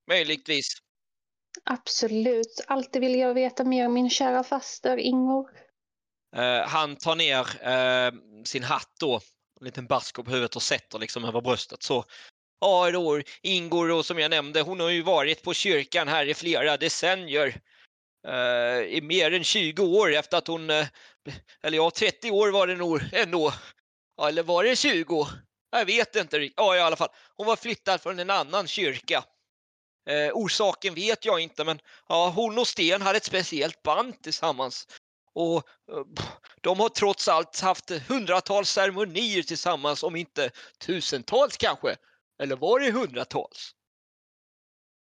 Möjligtvis. 0.08 0.68
Absolut. 1.64 2.64
Alltid 2.66 3.02
vill 3.02 3.14
jag 3.14 3.34
veta 3.34 3.64
mer 3.64 3.86
om 3.86 3.92
min 3.92 4.10
kära 4.10 4.44
faster 4.44 4.96
Ingor. 4.96 5.63
Eh, 6.36 6.68
han 6.68 6.96
tar 6.96 7.16
ner 7.16 7.68
eh, 7.68 8.12
sin 8.44 8.62
hatt 8.62 8.92
då, 9.00 9.20
en 9.60 9.64
liten 9.64 9.86
basker 9.86 10.22
på 10.22 10.30
huvudet 10.30 10.56
och 10.56 10.62
sätter 10.62 10.98
liksom 10.98 11.24
över 11.24 11.40
bröstet. 11.40 11.82
Så, 11.82 12.04
ja 12.60 12.90
då, 12.90 13.22
ingår, 13.42 13.88
då, 13.88 14.02
som 14.02 14.18
jag 14.18 14.30
nämnde, 14.30 14.60
hon 14.60 14.80
har 14.80 14.88
ju 14.88 15.02
varit 15.02 15.42
på 15.42 15.54
kyrkan 15.54 16.08
här 16.08 16.26
i 16.26 16.34
flera 16.34 16.76
decennier. 16.76 17.60
Eh, 18.28 18.82
I 18.82 19.00
mer 19.02 19.32
än 19.32 19.44
20 19.44 19.82
år 19.82 20.14
efter 20.14 20.38
att 20.38 20.46
hon, 20.46 20.70
eh, 20.70 20.86
eller 21.62 21.78
ja, 21.78 21.90
30 21.90 22.30
år 22.30 22.50
var 22.50 22.66
det 22.66 22.76
nog 22.76 23.00
ändå. 23.12 23.52
Ja, 24.16 24.28
eller 24.28 24.42
var 24.42 24.64
det 24.64 24.76
20? 24.76 25.26
Jag 25.70 25.84
vet 25.84 26.16
inte. 26.16 26.50
Ja, 26.56 26.76
i 26.76 26.80
alla 26.80 26.96
fall. 26.96 27.08
Hon 27.36 27.46
var 27.46 27.56
flyttad 27.56 28.00
från 28.00 28.18
en 28.18 28.30
annan 28.30 28.66
kyrka. 28.66 29.24
Eh, 30.10 30.30
orsaken 30.32 30.94
vet 30.94 31.24
jag 31.24 31.40
inte, 31.40 31.64
men 31.64 31.78
ja, 32.08 32.32
hon 32.36 32.58
och 32.58 32.68
Sten 32.68 33.02
hade 33.02 33.16
ett 33.16 33.24
speciellt 33.24 33.82
band 33.82 34.22
tillsammans. 34.22 34.86
Och 35.34 35.56
eh, 35.56 36.04
de 36.60 36.80
har 36.80 36.88
trots 36.88 37.28
allt 37.28 37.60
haft 37.60 37.90
hundratals 37.90 38.70
ceremonier 38.70 39.42
tillsammans, 39.42 40.02
om 40.02 40.16
inte 40.16 40.50
tusentals 40.78 41.56
kanske. 41.56 41.96
Eller 42.42 42.56
var 42.56 42.80
det 42.80 42.90
hundratals? 42.90 43.74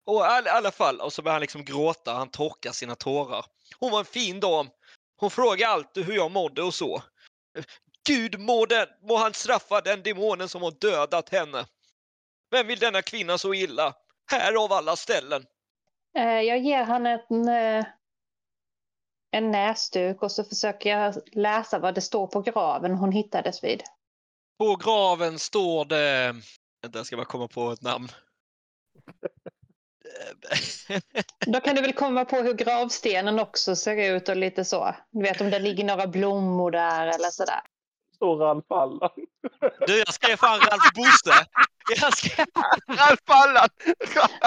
Och 0.07 0.21
i 0.21 0.23
all, 0.23 0.47
alla 0.47 0.71
fall, 0.71 1.01
och 1.01 1.13
så 1.13 1.23
börjar 1.23 1.35
han 1.35 1.41
liksom 1.41 1.65
gråta, 1.65 2.13
han 2.13 2.31
torkar 2.31 2.73
sina 2.73 2.95
tårar. 2.95 3.45
Hon 3.79 3.91
var 3.93 3.99
en 3.99 4.05
fin 4.05 4.41
dam. 4.41 4.71
Hon 5.17 5.31
frågade 5.31 5.73
alltid 5.73 6.05
hur 6.05 6.15
jag 6.15 6.31
mådde 6.31 6.63
och 6.63 6.75
så. 6.75 7.03
Gud 8.07 8.41
må, 8.41 8.67
den, 8.67 8.87
må 9.03 9.17
han 9.17 9.35
straffa 9.35 9.81
den 9.81 10.03
demonen 10.03 10.49
som 10.49 10.63
har 10.63 10.71
dödat 10.71 11.29
henne. 11.29 11.67
Vem 12.51 12.67
vill 12.67 12.79
denna 12.79 13.03
kvinna 13.03 13.39
så 13.39 13.55
illa? 13.55 13.95
Här 14.31 14.65
av 14.65 14.73
alla 14.73 14.97
ställen. 14.97 15.47
Eh, 16.19 16.41
jag 16.41 16.59
ger 16.59 16.85
han 16.85 17.07
en, 17.07 17.49
eh, 17.49 17.87
en 19.33 19.51
näsduk 19.51 20.23
och 20.23 20.33
så 20.33 20.45
försöker 20.45 20.91
jag 20.91 21.15
läsa 21.33 21.79
vad 21.79 21.95
det 21.95 22.01
står 22.01 22.27
på 22.27 22.41
graven 22.41 22.95
hon 22.95 23.13
hittades 23.13 23.65
vid. 23.65 23.83
På 24.59 24.77
graven 24.77 25.39
står 25.39 25.85
det... 25.85 26.35
Vänta, 26.83 26.99
jag 26.99 27.07
ska 27.07 27.17
bara 27.17 27.27
komma 27.27 27.49
på 27.49 27.71
ett 27.71 27.83
namn. 27.83 28.09
Då 31.47 31.61
kan 31.61 31.75
du 31.75 31.83
väl 31.83 31.93
komma 31.93 32.25
på 32.25 32.37
hur 32.37 32.55
gravstenen 32.55 33.39
också 33.39 33.77
ser 33.77 34.17
ut 34.17 34.29
och 34.29 34.37
lite 34.37 34.65
så. 34.65 34.95
Du 35.11 35.23
vet 35.23 35.41
om 35.41 35.51
det 35.51 35.59
ligger 35.59 35.85
några 35.85 36.07
blommor 36.07 36.71
där 36.71 37.07
eller 37.07 37.31
sådär. 37.31 37.61
Står 38.17 38.37
Ralf 38.37 38.65
Allan. 38.69 39.11
Du, 39.87 39.99
jag 39.99 40.15
skrev 40.15 40.37
fan 40.37 40.61
Ralf 40.61 40.93
Bosse. 40.95 41.47
Jag 42.01 42.17
skrev... 42.17 42.47
Ralf 42.87 43.21
Allan! 43.27 43.69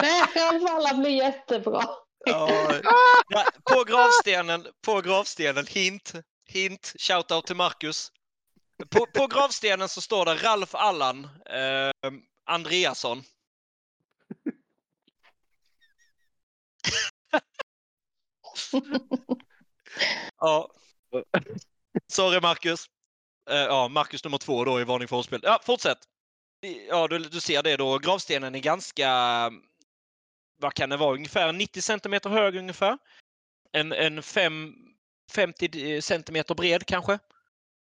Nej, 0.01 0.23
i 0.35 0.39
alla 0.39 0.67
fall 0.67 0.97
blir 0.97 1.09
jättebra. 1.09 1.83
Ja, 2.25 2.81
på 3.63 3.83
gravstenen, 3.83 4.67
på 4.81 5.01
gravstenen, 5.01 5.65
hint, 5.67 6.13
hint, 6.45 6.93
shoutout 6.99 7.45
till 7.45 7.55
Marcus. 7.55 8.11
På, 8.89 9.05
på 9.05 9.27
gravstenen 9.27 9.89
så 9.89 10.01
står 10.01 10.25
det 10.25 10.35
Ralf 10.35 10.75
Allan 10.75 11.29
eh, 11.45 12.11
Andreasson. 12.45 13.23
Ja. 20.37 20.71
Sorry 22.07 22.41
Marcus. 22.41 22.85
Eh, 23.49 23.57
ja, 23.57 23.87
Marcus 23.87 24.23
nummer 24.23 24.37
två 24.37 24.65
då 24.65 24.81
i 24.81 24.83
varning 24.83 25.07
för 25.07 25.15
åspel. 25.15 25.39
Ja, 25.43 25.61
fortsätt. 25.63 25.97
Ja, 26.89 27.07
du, 27.07 27.19
du 27.19 27.39
ser 27.39 27.63
det 27.63 27.77
då. 27.77 27.97
Gravstenen 27.97 28.55
är 28.55 28.59
ganska, 28.59 29.09
vad 30.57 30.73
kan 30.73 30.89
det 30.89 30.97
vara, 30.97 31.15
ungefär 31.15 31.53
90 31.53 31.81
centimeter 31.81 32.29
hög 32.29 32.55
ungefär. 32.55 32.97
En, 33.71 33.91
en 33.91 34.23
fem, 34.23 34.73
50 35.31 36.01
centimeter 36.01 36.55
bred 36.55 36.85
kanske. 36.85 37.19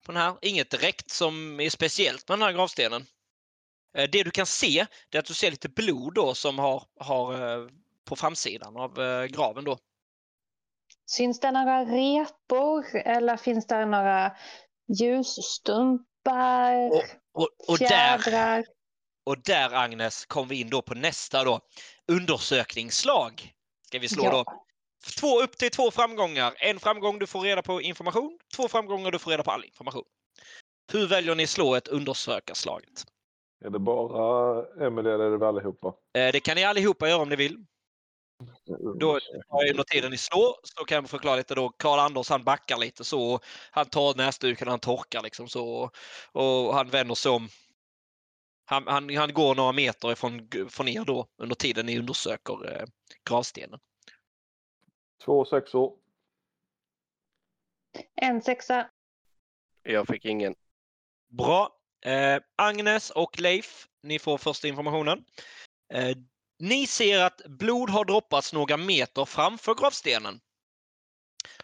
På 0.05 0.11
den 0.11 0.21
här. 0.21 0.37
Inget 0.41 0.69
direkt 0.69 1.11
som 1.11 1.59
är 1.59 1.69
speciellt 1.69 2.29
med 2.29 2.39
den 2.39 2.45
här 2.45 2.53
gravstenen. 2.53 3.05
Eh, 3.97 4.09
Det 4.09 4.23
du 4.23 4.31
kan 4.31 4.45
se, 4.45 4.85
det 5.09 5.17
är 5.17 5.19
att 5.19 5.25
du 5.25 5.33
ser 5.33 5.51
lite 5.51 5.69
blod 5.69 6.13
då 6.13 6.33
som 6.33 6.59
har, 6.59 6.83
har 6.99 7.33
eh, 7.33 7.69
på 8.05 8.15
framsidan 8.15 8.77
av 8.77 9.01
eh, 9.01 9.25
graven 9.25 9.63
då. 9.63 9.77
Syns 11.05 11.39
det 11.39 11.51
några 11.51 11.85
repor 11.85 12.95
eller 12.95 13.37
finns 13.37 13.67
det 13.67 13.85
några 13.85 14.35
ljusstumpar, 14.99 16.89
Och, 16.91 17.03
och, 17.33 17.49
och 17.67 17.77
där 17.77 17.87
fjädrar? 17.87 18.65
Och 19.27 19.37
där 19.37 19.73
Agnes 19.73 20.25
kom 20.25 20.47
vi 20.47 20.61
in 20.61 20.69
då 20.69 20.81
på 20.81 20.93
nästa 20.93 21.43
då. 21.43 21.59
Undersökningsslag 22.11 23.53
ska 23.87 23.99
vi 23.99 24.09
slå 24.09 24.23
då. 24.23 24.43
Ja. 24.45 24.65
Två 25.19 25.41
upp 25.41 25.57
till 25.57 25.71
två 25.71 25.91
framgångar. 25.91 26.53
En 26.57 26.79
framgång 26.79 27.19
du 27.19 27.27
får 27.27 27.41
reda 27.41 27.61
på 27.61 27.81
information. 27.81 28.39
Två 28.55 28.67
framgångar 28.67 29.11
du 29.11 29.19
får 29.19 29.31
reda 29.31 29.43
på 29.43 29.51
all 29.51 29.65
information. 29.65 30.03
Hur 30.91 31.07
väljer 31.07 31.35
ni 31.35 31.47
slå 31.47 31.75
ett 31.75 31.87
undersökarslaget? 31.87 33.05
Är 33.65 33.69
det 33.69 33.79
bara 33.79 34.65
Emelie 34.85 35.13
eller 35.13 35.25
är 35.25 35.31
det 35.31 35.37
vi 35.37 35.45
allihopa? 35.45 35.87
Eh, 35.87 36.31
Det 36.31 36.39
kan 36.39 36.55
ni 36.55 36.63
allihopa 36.63 37.09
göra 37.09 37.21
om 37.21 37.29
ni 37.29 37.35
vill. 37.35 37.65
Då 38.99 39.19
under 39.71 39.83
tiden 39.83 40.11
ni 40.11 40.17
slår 40.17 40.55
så 40.63 40.85
kan 40.85 40.95
jag 40.95 41.09
förklara 41.09 41.35
lite 41.35 41.55
då. 41.55 41.69
Karl 41.69 41.99
Anders 41.99 42.29
han 42.29 42.43
backar 42.43 42.77
lite 42.77 43.03
så. 43.03 43.39
Han 43.71 43.85
tar 43.85 44.15
näsduken 44.15 44.67
och 44.67 44.71
han 44.71 44.79
torkar 44.79 45.21
liksom 45.21 45.47
så. 45.47 45.91
Och 46.31 46.75
han 46.75 46.89
vänder 46.89 47.15
sig 47.15 47.31
om. 47.31 47.49
Han, 48.69 48.87
han, 48.87 49.15
han 49.15 49.33
går 49.33 49.55
några 49.55 49.71
meter 49.71 50.11
ifrån, 50.11 50.49
från 50.69 50.87
er 50.87 51.05
då 51.05 51.27
under 51.37 51.55
tiden 51.55 51.85
ni 51.85 51.99
undersöker 51.99 52.71
eh, 52.71 52.85
gravstenen. 53.29 53.79
Två 55.25 55.45
sexor. 55.45 55.97
En 58.15 58.41
sexa. 58.41 58.89
Jag 59.83 60.07
fick 60.07 60.25
ingen. 60.25 60.55
Bra. 61.29 61.69
Eh, 62.05 62.41
Agnes 62.55 63.09
och 63.09 63.39
Leif, 63.39 63.87
ni 64.03 64.19
får 64.19 64.37
första 64.37 64.67
informationen. 64.67 65.25
Eh, 65.93 66.17
ni 66.59 66.87
ser 66.87 67.23
att 67.23 67.41
blod 67.45 67.89
har 67.89 68.05
droppats 68.05 68.53
några 68.53 68.77
meter 68.77 69.25
framför 69.25 69.75
gravstenen. 69.75 70.39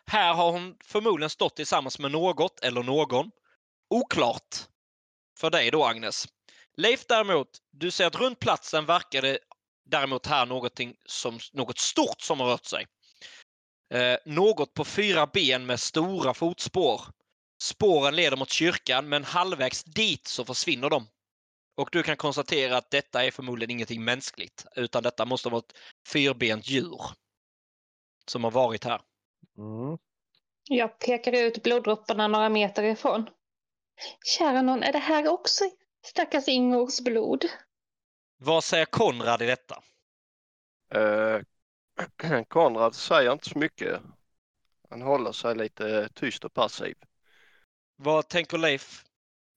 Här 0.06 0.34
har 0.34 0.52
hon 0.52 0.78
förmodligen 0.84 1.30
stått 1.30 1.56
tillsammans 1.56 2.00
med 2.00 2.12
något 2.12 2.60
eller 2.60 2.84
någon. 2.84 3.32
Oklart 3.90 4.56
för 5.40 5.50
dig 5.50 5.72
då 5.72 5.86
Agnes. 5.86 6.33
Leif 6.78 7.06
däremot, 7.08 7.50
du 7.72 7.92
ser 7.92 8.06
att 8.06 8.16
runt 8.16 8.40
platsen 8.40 8.86
verkar 8.86 9.22
det 9.22 9.40
däremot 9.86 10.26
här 10.26 10.46
någonting 10.46 10.96
som, 11.06 11.40
något 11.52 11.80
stort 11.80 12.22
som 12.22 12.40
har 12.40 12.48
rört 12.48 12.66
sig. 12.66 12.88
Eh, 13.94 14.18
något 14.26 14.74
på 14.74 14.86
fyra 14.86 15.28
ben 15.28 15.66
med 15.66 15.80
stora 15.80 16.34
fotspår. 16.34 17.02
Spåren 17.62 18.16
leder 18.16 18.38
mot 18.38 18.50
kyrkan 18.50 19.10
men 19.10 19.24
halvvägs 19.24 19.84
dit 19.84 20.28
så 20.28 20.46
försvinner 20.46 20.90
de. 20.90 21.08
Och 21.76 21.90
du 21.92 22.04
kan 22.04 22.18
konstatera 22.18 22.78
att 22.78 22.92
detta 22.92 23.26
är 23.26 23.32
förmodligen 23.32 23.72
ingenting 23.72 24.04
mänskligt 24.04 24.66
utan 24.76 25.04
detta 25.04 25.26
måste 25.26 25.50
vara 25.50 25.60
ett 25.60 25.78
fyrbent 26.08 26.68
djur 26.68 27.02
som 28.26 28.44
har 28.44 28.52
varit 28.52 28.84
här. 28.84 29.02
Mm. 29.58 29.98
Jag 30.70 31.00
pekar 31.00 31.34
ut 31.34 31.64
bloddropparna 31.64 32.28
några 32.28 32.50
meter 32.50 32.84
ifrån. 32.84 33.30
Kära 34.38 34.62
någon, 34.62 34.84
är 34.84 34.92
det 34.94 35.00
här 35.00 35.28
också 35.28 35.64
stackars 36.06 36.48
Ingors 36.48 37.00
blod? 37.02 37.46
Vad 38.38 38.64
säger 38.64 38.86
Konrad 38.86 39.42
i 39.42 39.46
detta? 39.46 39.84
Eh, 40.90 41.40
Konrad 42.48 42.96
säger 42.96 43.32
inte 43.32 43.50
så 43.50 43.60
mycket. 43.60 44.02
Han 44.90 45.02
håller 45.02 45.32
sig 45.32 45.56
lite 45.56 46.10
tyst 46.14 46.46
och 46.46 46.54
passiv. 46.54 46.96
Vad 47.96 48.28
tänker 48.28 48.58
Leif? 48.58 49.04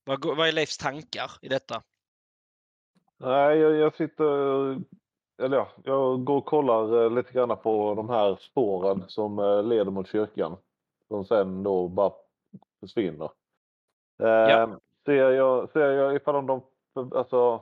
Vad, 0.03 0.25
vad 0.25 0.47
är 0.47 0.51
Leifs 0.51 0.77
tankar 0.77 1.31
i 1.41 1.47
detta? 1.47 1.83
Nej, 3.17 3.57
jag, 3.57 3.75
jag 3.75 3.95
sitter... 3.95 4.23
Eller 5.41 5.57
ja, 5.57 5.69
jag 5.83 6.23
går 6.23 6.37
och 6.37 6.45
kollar 6.45 7.03
eh, 7.03 7.11
lite 7.15 7.33
grann 7.33 7.57
på 7.57 7.95
de 7.95 8.09
här 8.09 8.35
spåren 8.35 9.03
som 9.07 9.39
eh, 9.39 9.63
leder 9.63 9.91
mot 9.91 10.07
kyrkan. 10.07 10.57
Som 11.07 11.25
sen 11.25 11.63
då 11.63 11.87
bara 11.87 12.13
försvinner. 12.79 13.29
Eh, 14.23 14.27
Ja. 14.27 14.79
Ser, 15.07 15.31
jag, 15.31 15.71
ser 15.71 15.89
jag 15.91 16.15
ifall 16.15 16.45
de 16.45 16.61
för- 16.93 17.17
alltså, 17.17 17.61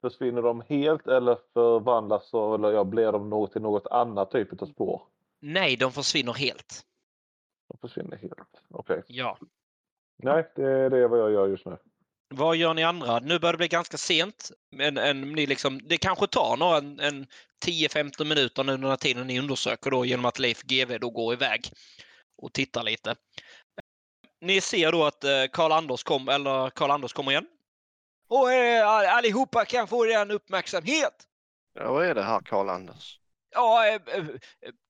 försvinner 0.00 0.42
de 0.42 0.60
helt 0.68 1.06
eller 1.06 1.38
förvandlas 1.52 2.28
så, 2.28 2.54
eller 2.54 2.72
ja, 2.72 2.84
blir 2.84 3.12
de 3.12 3.30
något 3.30 3.52
till 3.52 3.62
något 3.62 3.86
annat 3.86 4.30
typ 4.30 4.62
av 4.62 4.66
spår? 4.66 5.02
Nej, 5.40 5.76
de 5.76 5.92
försvinner 5.92 6.32
helt. 6.32 6.82
De 7.68 7.78
försvinner 7.88 8.16
helt. 8.16 8.62
Okej. 8.70 9.02
Ja. 9.06 9.38
Nej, 10.22 10.50
det 10.56 10.62
är 10.62 10.90
det 10.90 11.08
vad 11.08 11.20
jag 11.20 11.32
gör 11.32 11.46
just 11.48 11.66
nu. 11.66 11.76
Vad 12.34 12.56
gör 12.56 12.74
ni 12.74 12.82
andra? 12.82 13.18
Nu 13.20 13.38
börjar 13.38 13.52
det 13.52 13.58
bli 13.58 13.68
ganska 13.68 13.96
sent. 13.96 14.50
Men, 14.70 14.98
en, 14.98 15.20
ni 15.20 15.46
liksom, 15.46 15.80
det 15.84 15.96
kanske 15.98 16.26
tar 16.26 16.56
några 16.56 16.78
en, 16.78 17.00
en 17.00 17.26
10-15 17.66 18.24
minuter 18.24 18.64
nu 18.64 18.72
under 18.72 18.88
den 18.88 18.98
tiden 18.98 19.26
ni 19.26 19.38
undersöker 19.38 19.90
då 19.90 20.04
genom 20.04 20.24
att 20.24 20.38
Leif 20.38 20.62
GV 20.62 20.98
då 21.00 21.10
går 21.10 21.32
iväg 21.32 21.60
och 22.42 22.52
tittar 22.52 22.82
lite. 22.82 23.14
Ni 24.42 24.60
ser 24.60 24.92
då 24.92 25.04
att 25.04 25.24
eh, 25.24 25.44
Karl 25.52 25.72
Anders 25.72 26.02
kom, 26.02 26.28
eller 26.28 26.70
Karl 26.70 26.90
Anders 26.90 27.12
kommer 27.12 27.30
igen. 27.30 27.46
Och 28.28 28.52
eh, 28.52 28.88
allihopa 29.16 29.64
kan 29.64 29.88
få 29.88 30.06
er 30.06 30.30
uppmärksamhet. 30.30 31.26
Ja, 31.74 31.92
vad 31.92 32.06
är 32.06 32.14
det 32.14 32.22
här 32.22 32.40
Karl-Anders? 32.40 33.18
Ja, 33.50 33.88
eh, 33.88 34.00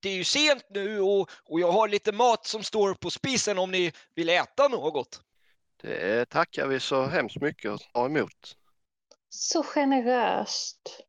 det 0.00 0.08
är 0.08 0.14
ju 0.14 0.24
sent 0.24 0.64
nu 0.70 1.00
och, 1.00 1.30
och 1.44 1.60
jag 1.60 1.72
har 1.72 1.88
lite 1.88 2.12
mat 2.12 2.46
som 2.46 2.62
står 2.62 2.94
på 2.94 3.10
spisen 3.10 3.58
om 3.58 3.70
ni 3.70 3.92
vill 4.14 4.28
äta 4.28 4.68
något. 4.68 5.20
Det 5.82 6.28
tackar 6.28 6.66
vi 6.66 6.80
så 6.80 7.06
hemskt 7.06 7.40
mycket 7.40 7.70
och 7.70 7.80
tar 7.80 8.06
emot. 8.06 8.56
Så 9.28 9.62
generöst. 9.62 11.02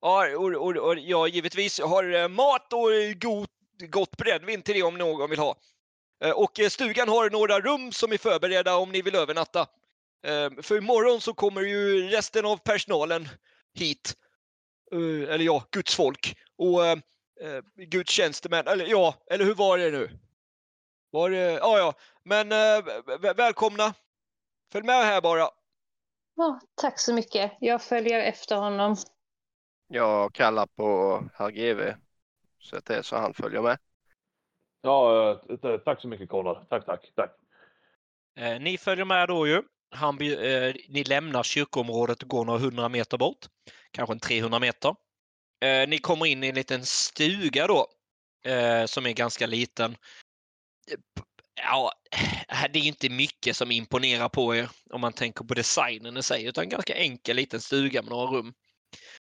Ja, 0.00 0.36
och, 0.36 0.54
och, 0.54 0.76
och 0.76 0.98
ja, 0.98 1.28
givetvis 1.28 1.78
jag 1.78 1.86
har 1.86 2.28
mat 2.28 2.72
och 2.72 3.20
god, 3.20 3.48
gott 3.90 4.16
brännvin 4.16 4.62
till 4.62 4.74
det 4.74 4.82
om 4.82 4.98
någon 4.98 5.30
vill 5.30 5.38
ha. 5.38 5.56
Eh, 6.20 6.30
Och 6.30 6.60
eh, 6.60 6.68
stugan 6.68 7.08
har 7.08 7.30
några 7.30 7.60
rum 7.60 7.92
som 7.92 8.12
är 8.12 8.18
förberedda 8.18 8.76
om 8.76 8.92
ni 8.92 9.02
vill 9.02 9.14
övernatta. 9.14 9.60
Eh, 10.24 10.50
För 10.62 10.76
imorgon 10.76 11.20
så 11.20 11.34
kommer 11.34 11.60
ju 11.60 12.08
resten 12.08 12.46
av 12.46 12.56
personalen 12.56 13.28
hit. 13.74 14.14
Eh, 14.92 15.34
Eller 15.34 15.44
ja, 15.44 15.64
Guds 15.70 15.94
folk. 15.94 16.36
Och 16.56 16.80
Guds 17.76 18.12
tjänstemän. 18.12 18.66
Eller 18.66 18.86
ja, 18.86 19.14
eller 19.26 19.44
hur 19.44 19.54
var 19.54 19.78
det 19.78 19.90
nu? 19.90 20.18
Var 21.10 21.30
det, 21.30 21.38
ja 21.52 21.78
ja, 21.78 21.94
men 22.22 22.48
välkomna. 23.36 23.94
Följ 24.72 24.86
med 24.86 25.04
här 25.04 25.20
bara. 25.20 25.48
Ja, 26.36 26.60
tack 26.74 27.00
så 27.00 27.14
mycket. 27.14 27.52
Jag 27.60 27.82
följer 27.82 28.20
efter 28.20 28.56
honom. 28.56 28.96
Jag 29.88 30.34
kallar 30.34 30.66
på 30.66 31.22
herr 31.34 31.50
GV 31.50 31.94
så 32.58 32.76
att 32.76 32.84
det 32.84 32.96
är 32.96 33.02
så 33.02 33.16
han 33.16 33.34
följer 33.34 33.62
med. 33.62 33.78
Ja, 34.82 35.30
eh, 35.64 35.78
tack 35.78 36.00
så 36.00 36.08
mycket 36.08 36.28
Konrad. 36.28 36.66
Tack, 36.68 36.86
tack, 36.86 37.12
tack. 37.16 37.30
Eh, 38.38 38.60
ni 38.60 38.78
följer 38.78 39.04
med 39.04 39.28
då 39.28 39.46
ju. 39.46 39.62
Han, 39.90 40.20
eh, 40.20 40.74
ni 40.88 41.04
lämnar 41.04 41.42
kyrkoområdet 41.42 42.22
och 42.22 42.28
går 42.28 42.44
några 42.44 42.58
hundra 42.58 42.88
meter 42.88 43.18
bort. 43.18 43.46
Kanske 43.90 44.12
en 44.12 44.20
300 44.20 44.58
meter. 44.58 44.94
Eh, 45.64 45.88
ni 45.88 45.98
kommer 45.98 46.26
in 46.26 46.44
i 46.44 46.48
en 46.48 46.54
liten 46.54 46.84
stuga 46.84 47.66
då. 47.66 47.86
Eh, 48.44 48.86
som 48.86 49.06
är 49.06 49.12
ganska 49.12 49.46
liten. 49.46 49.92
Eh, 50.90 51.22
ja, 51.54 51.92
eh, 52.48 52.64
det 52.72 52.78
är 52.78 52.84
inte 52.84 53.08
mycket 53.08 53.56
som 53.56 53.70
imponerar 53.70 54.28
på 54.28 54.54
er 54.54 54.70
om 54.90 55.00
man 55.00 55.12
tänker 55.12 55.44
på 55.44 55.54
designen 55.54 56.16
i 56.16 56.22
sig, 56.22 56.44
utan 56.44 56.64
en 56.64 56.70
ganska 56.70 56.94
enkel 56.94 57.36
liten 57.36 57.60
stuga 57.60 58.02
med 58.02 58.10
några 58.10 58.30
rum. 58.30 58.54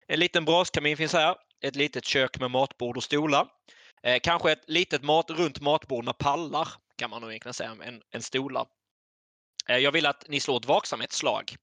En 0.06 0.20
liten 0.20 0.44
braskamin 0.44 0.96
finns 0.96 1.12
här. 1.12 1.36
Ett 1.60 1.76
litet 1.76 2.04
kök 2.04 2.40
med 2.40 2.50
matbord 2.50 2.96
och 2.96 3.02
stolar. 3.02 3.48
Eh, 4.02 4.20
kanske 4.22 4.52
ett 4.52 4.64
litet 4.70 5.02
mat, 5.02 5.30
runt 5.30 5.60
matbord 5.60 6.04
med 6.04 6.18
pallar 6.18 6.68
kan 6.96 7.10
man 7.10 7.20
nog 7.20 7.30
egentligen 7.30 7.54
säga, 7.54 7.76
en, 7.82 8.02
en 8.10 8.22
stolar. 8.22 8.66
Eh, 9.68 9.76
jag 9.76 9.92
vill 9.92 10.06
att 10.06 10.28
ni 10.28 10.40
slår 10.40 10.56
ett 10.56 10.66
vaksamhetsslag 10.66 11.56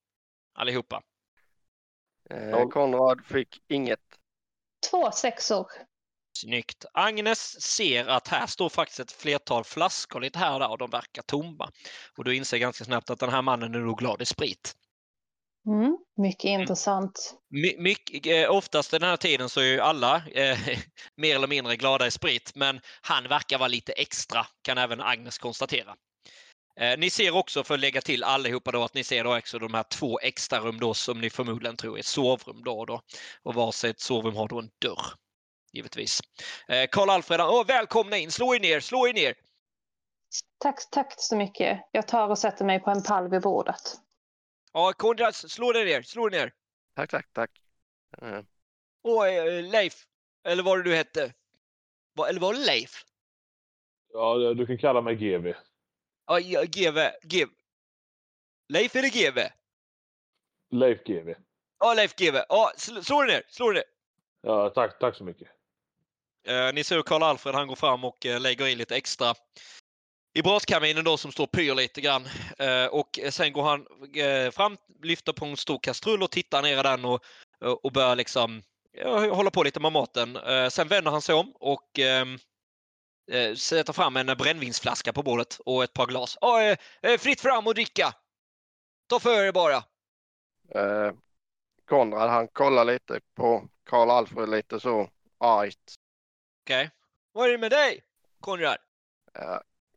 allihopa. 0.53 1.01
Eh, 2.29 2.67
Konrad 2.67 3.25
fick 3.25 3.61
inget. 3.67 3.99
Två 4.91 5.11
sexor. 5.11 5.67
Snyggt. 6.37 6.85
Agnes 6.93 7.61
ser 7.61 8.07
att 8.07 8.27
här 8.27 8.47
står 8.47 8.69
faktiskt 8.69 8.99
ett 8.99 9.11
flertal 9.11 9.63
flaskor 9.63 10.21
lite 10.21 10.39
här 10.39 10.53
och 10.53 10.59
där 10.59 10.71
och 10.71 10.77
de 10.77 10.89
verkar 10.89 11.21
tomma. 11.21 11.71
Och 12.17 12.23
du 12.23 12.35
inser 12.35 12.57
ganska 12.57 12.85
snabbt 12.85 13.09
att 13.09 13.19
den 13.19 13.29
här 13.29 13.41
mannen 13.41 13.75
är 13.75 13.79
nog 13.79 13.97
glad 13.97 14.21
i 14.21 14.25
sprit. 14.25 14.75
Mm, 15.67 15.97
mycket 16.17 16.45
intressant. 16.45 17.33
My, 17.49 17.75
mycket, 17.77 18.25
eh, 18.25 18.55
oftast 18.55 18.91
den 18.91 19.03
här 19.03 19.17
tiden 19.17 19.49
så 19.49 19.59
är 19.59 19.65
ju 19.65 19.79
alla 19.79 20.15
eh, 20.15 20.57
mer 21.17 21.35
eller 21.35 21.47
mindre 21.47 21.75
glada 21.75 22.07
i 22.07 22.11
sprit, 22.11 22.51
men 22.55 22.79
han 23.01 23.27
verkar 23.27 23.57
vara 23.57 23.67
lite 23.67 23.91
extra, 23.91 24.45
kan 24.61 24.77
även 24.77 25.01
Agnes 25.01 25.37
konstatera. 25.37 25.95
Eh, 26.79 26.97
ni 26.97 27.09
ser 27.09 27.35
också, 27.35 27.63
för 27.63 27.73
att 27.73 27.79
lägga 27.79 28.01
till 28.01 28.23
allihopa 28.23 28.71
då, 28.71 28.83
att 28.83 28.93
ni 28.93 29.03
ser 29.03 29.23
då 29.23 29.37
också 29.37 29.59
de 29.59 29.73
här 29.73 29.83
två 29.83 30.19
extra 30.19 30.59
rum 30.59 30.79
då 30.79 30.93
som 30.93 31.21
ni 31.21 31.29
förmodligen 31.29 31.77
tror 31.77 31.97
är 31.97 32.01
sovrum 32.01 32.63
då 32.63 32.79
och 32.79 32.87
då. 32.87 33.01
Och 33.43 33.55
varsitt 33.55 33.99
sovrum 33.99 34.35
har 34.35 34.47
då 34.47 34.59
en 34.59 34.69
dörr. 34.81 35.05
Givetvis. 35.73 36.19
Eh, 36.67 36.87
Karl 36.91 37.09
Alfred, 37.09 37.41
åh, 37.41 37.65
välkomna 37.65 38.17
in! 38.17 38.31
Slå 38.31 38.55
er 38.55 38.59
ner, 38.59 38.79
slå 38.79 39.07
er 39.07 39.13
ner! 39.13 39.33
Tack, 40.59 40.89
tack 40.91 41.13
så 41.17 41.35
mycket. 41.35 41.79
Jag 41.91 42.07
tar 42.07 42.29
och 42.29 42.37
sätter 42.37 42.65
mig 42.65 42.79
på 42.79 42.91
en 42.91 43.03
pall 43.03 43.29
vid 43.29 43.41
bordet. 43.41 44.02
Ja, 44.73 44.93
Konrad, 44.93 45.35
slå 45.35 45.71
dig 45.71 45.85
ner, 45.85 46.01
slå 46.01 46.29
dig 46.29 46.39
ner! 46.39 46.51
Tack, 46.95 47.09
tack, 47.09 47.33
tack. 47.33 47.51
Eh, 48.21 48.41
Och 49.01 49.27
eh, 49.27 49.63
Leif, 49.71 50.05
eller 50.43 50.63
vad 50.63 50.83
du 50.83 50.95
hette? 50.95 51.33
Va- 52.15 52.27
Eller 52.29 52.39
var 52.39 52.53
det 52.53 52.59
Leif? 52.59 53.05
Ja, 54.13 54.53
du 54.53 54.65
kan 54.65 54.77
kalla 54.77 55.01
mig 55.01 55.15
GV. 55.15 55.53
Ja, 56.27 56.39
ja, 56.39 56.63
GV. 56.63 56.97
GV. 57.23 57.49
Leif 58.69 58.95
eller 58.95 59.09
GV? 59.09 59.39
Leif 60.71 61.03
GV. 61.03 61.35
Ja, 61.79 61.93
Leif 61.93 62.15
GV. 62.15 62.35
Ja, 62.49 62.71
sl- 62.77 63.01
slå 63.01 63.21
dig 63.23 63.35
ner, 63.35 63.43
slå 63.49 63.71
dig 63.71 63.75
ner. 63.75 63.83
Ja, 64.41 64.69
tack, 64.69 64.99
tack 64.99 65.15
så 65.15 65.23
mycket. 65.23 65.47
Eh, 66.47 66.73
ni 66.73 66.83
ser 66.83 66.95
hur 66.95 67.03
Karl 67.03 67.23
Alfred 67.23 67.55
han 67.55 67.67
går 67.67 67.75
fram 67.75 68.03
och 68.03 68.25
eh, 68.25 68.39
lägger 68.41 68.67
i 68.67 68.75
lite 68.75 68.95
extra 68.95 69.33
i 70.33 70.41
braskaminen 70.41 71.03
då 71.03 71.17
som 71.17 71.31
står 71.31 71.43
och 71.43 71.51
pyr 71.51 71.75
lite 71.75 72.01
grann. 72.01 72.27
Eh, 72.57 72.85
och 72.85 73.19
sen 73.29 73.53
går 73.53 73.63
han 73.63 73.87
eh, 74.15 74.51
fram, 74.51 74.77
lyfter 75.03 75.33
på 75.33 75.45
en 75.45 75.57
stor 75.57 75.79
kastrull 75.79 76.23
och 76.23 76.31
tittar 76.31 76.61
ner 76.61 76.79
i 76.79 76.83
den 76.83 77.05
och, 77.05 77.23
och 77.85 77.91
börjar 77.91 78.15
liksom 78.15 78.63
ja, 78.91 79.33
hålla 79.33 79.51
på 79.51 79.63
lite 79.63 79.79
med 79.79 79.91
maten. 79.91 80.35
Eh, 80.35 80.69
sen 80.69 80.87
vänder 80.87 81.11
han 81.11 81.21
sig 81.21 81.35
om 81.35 81.53
och 81.59 81.99
ehm, 81.99 82.37
eh, 83.31 83.55
sätter 83.55 83.93
fram 83.93 84.17
en 84.17 84.37
brännvinsflaska 84.37 85.13
på 85.13 85.23
bordet 85.23 85.59
och 85.65 85.83
ett 85.83 85.93
par 85.93 86.05
glas. 86.05 86.37
Eh, 86.41 86.77
eh, 87.11 87.17
fritt 87.17 87.41
fram 87.41 87.67
och 87.67 87.73
dricka! 87.73 88.13
Ta 89.09 89.19
för 89.19 89.43
er 89.43 89.51
bara! 89.51 89.83
eh, 90.75 91.13
Konrad 91.85 92.29
han 92.29 92.47
kollar 92.47 92.85
lite 92.85 93.19
på 93.35 93.67
Karl 93.85 94.09
Alfred 94.09 94.49
lite 94.49 94.79
så 94.79 95.09
argt. 95.39 95.95
Okej. 96.65 96.89
Vad 97.31 97.47
är 97.47 97.51
det 97.51 97.57
med 97.57 97.71
dig, 97.71 98.03
Konrad? 98.39 98.77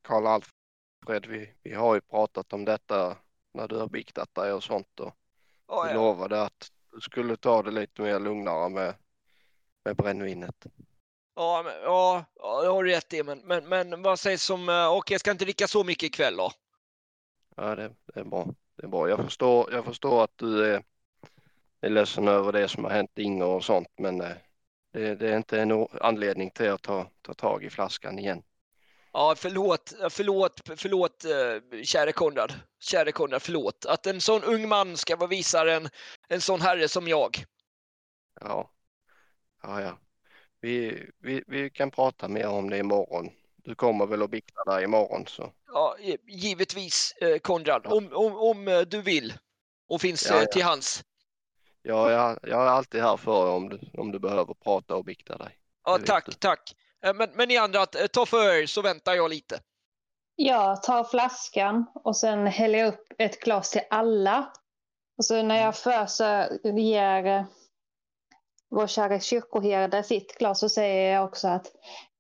Karl 0.07 0.27
Alfred, 0.27 1.27
vi, 1.27 1.51
vi 1.63 1.75
har 1.75 1.95
ju 1.95 2.01
pratat 2.01 2.53
om 2.53 2.65
detta 2.65 3.17
när 3.55 3.69
du 3.69 3.77
har 3.77 3.89
biktat 3.89 4.35
dig 4.35 4.53
och 4.53 4.65
sånt 4.65 5.01
och 5.01 5.15
du 5.67 5.75
ja. 5.75 5.95
lovade 5.95 6.43
att 6.43 6.73
du 6.93 7.01
skulle 7.01 7.37
ta 7.37 7.63
det 7.63 7.71
lite 7.71 8.03
mer 8.03 8.21
lugnare 8.21 8.69
med, 8.69 8.95
med 9.85 9.97
brännvinet. 9.97 10.67
Ja, 11.35 11.63
men, 11.65 11.75
ja, 11.83 12.25
ja, 12.35 12.63
det 12.63 12.69
har 12.69 12.85
du 12.85 12.91
rätt 12.91 13.13
i. 13.13 13.23
Men, 13.23 13.39
men, 13.39 13.69
men 13.69 14.03
vad 14.03 14.19
sägs 14.19 14.51
om... 14.51 14.69
eh, 14.69 14.89
Okej, 14.93 15.15
jag 15.15 15.21
ska 15.21 15.31
inte 15.31 15.45
dricka 15.45 15.69
så 15.69 15.85
mycket 15.85 16.03
ikväll 16.03 16.37
då? 16.37 16.53
Ja, 17.57 17.75
det, 17.75 17.95
det 18.15 18.21
är 18.21 18.25
bra. 18.25 18.47
Det 18.77 18.85
är 18.85 18.89
bra. 18.89 19.09
Jag 19.09 19.25
förstår, 19.25 19.73
jag 19.73 19.85
förstår 19.85 20.25
att 20.25 20.39
du 20.39 20.75
är, 20.75 20.85
är 21.81 21.91
ledsen 21.91 22.29
över 22.29 22.53
det 22.53 22.69
som 22.69 22.85
har 22.85 22.91
hänt 22.91 23.19
Inger 23.19 23.47
och 23.47 23.65
sånt, 23.65 23.89
men 23.97 24.21
eh, 24.21 24.37
det, 24.93 25.15
det 25.15 25.31
är 25.31 25.37
inte 25.37 25.61
en 25.61 25.87
anledning 26.01 26.51
till 26.51 26.71
att 26.71 26.83
ta, 26.83 27.11
ta 27.23 27.35
tag 27.35 27.65
i 27.65 27.71
flaskan 27.71 28.19
igen. 28.19 28.43
Ja, 29.17 29.35
förlåt, 29.37 29.93
förlåt, 30.11 30.61
förlåt, 30.77 31.25
eh, 31.25 31.83
käre 31.83 32.13
Konrad. 32.13 32.53
Käre 32.81 33.13
Konrad, 33.13 33.43
förlåt. 33.43 33.87
Att 33.87 34.07
en 34.07 34.21
sån 34.21 34.45
ung 34.45 34.69
man 34.69 34.97
ska 34.97 35.17
vara 35.17 35.29
visare 35.29 35.75
en, 35.75 35.89
en 36.29 36.41
sån 36.41 36.61
herre 36.61 36.89
som 36.89 37.09
jag. 37.09 37.45
Ja, 38.41 38.71
ja, 39.63 39.83
ja. 39.83 39.99
Vi, 40.61 41.07
vi, 41.19 41.45
vi 41.47 41.71
kan 41.71 41.91
prata 41.91 42.29
mer 42.29 42.49
om 42.49 42.71
det 42.71 42.79
imorgon. 42.79 43.31
Du 43.57 43.75
kommer 43.75 44.07
väl 44.07 44.23
att 44.23 44.31
bikta 44.31 44.65
där 44.65 44.81
imorgon 44.83 45.27
så. 45.27 45.53
Ja, 45.73 45.97
gi- 46.01 46.19
givetvis, 46.29 47.13
eh, 47.21 47.39
Konrad. 47.39 47.87
Om, 47.87 48.09
om, 48.13 48.37
om 48.37 48.69
eh, 48.69 48.81
du 48.81 49.03
vill. 49.03 49.35
Och 49.89 50.01
finns 50.01 50.27
Ja, 50.31 50.41
ja. 50.41 50.47
till 50.47 50.63
hands. 50.63 51.05
Ja, 51.83 52.11
jag, 52.13 52.39
jag 52.43 52.63
är 52.63 52.71
alltid 52.71 53.03
här 53.03 53.17
för 53.17 53.51
om 53.51 53.69
du, 53.69 53.81
om 53.95 54.13
du 54.13 54.19
behöver 54.19 54.55
prata 54.55 54.95
och 54.97 55.05
bikta 55.05 55.39
dig. 55.39 55.59
Ja, 55.85 55.99
tack, 56.07 56.39
tack. 56.39 56.75
Eh, 57.07 57.15
Men, 57.15 57.31
men 57.35 57.49
ni 57.49 57.57
andra, 57.57 57.81
eh, 57.81 58.07
ta 58.13 58.27
för 58.27 58.63
er 58.63 58.67
så 58.67 58.83
väntar 58.83 59.15
jag 59.15 59.31
lite. 59.31 59.61
Jag 60.37 60.83
tar 60.83 61.05
flaskan 61.05 61.87
och 61.95 62.17
sen 62.17 62.47
häller 62.47 62.79
jag 62.79 62.89
upp 62.89 63.07
ett 63.19 63.41
glas 63.41 63.71
till 63.71 63.83
alla. 63.91 64.53
Och 65.19 65.25
så 65.25 65.43
när 65.43 65.61
jag 65.63 65.77
föser 65.77 66.67
ger 66.79 67.27
eh, 67.27 67.45
vår 68.71 68.87
kära 68.87 69.21
kyrkoherde 69.21 70.03
sitt 70.03 70.39
glas 70.39 70.61
så 70.61 70.69
säger 70.69 71.15
jag 71.15 71.25
också 71.25 71.49
att 71.49 71.67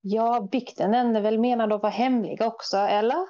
ja, 0.00 0.48
bikten 0.52 0.94
är 0.94 1.20
väl 1.20 1.38
menad 1.38 1.72
att 1.72 1.82
vara 1.82 1.92
hemlig 1.92 2.42
också, 2.42 2.76
eller? 2.76 3.26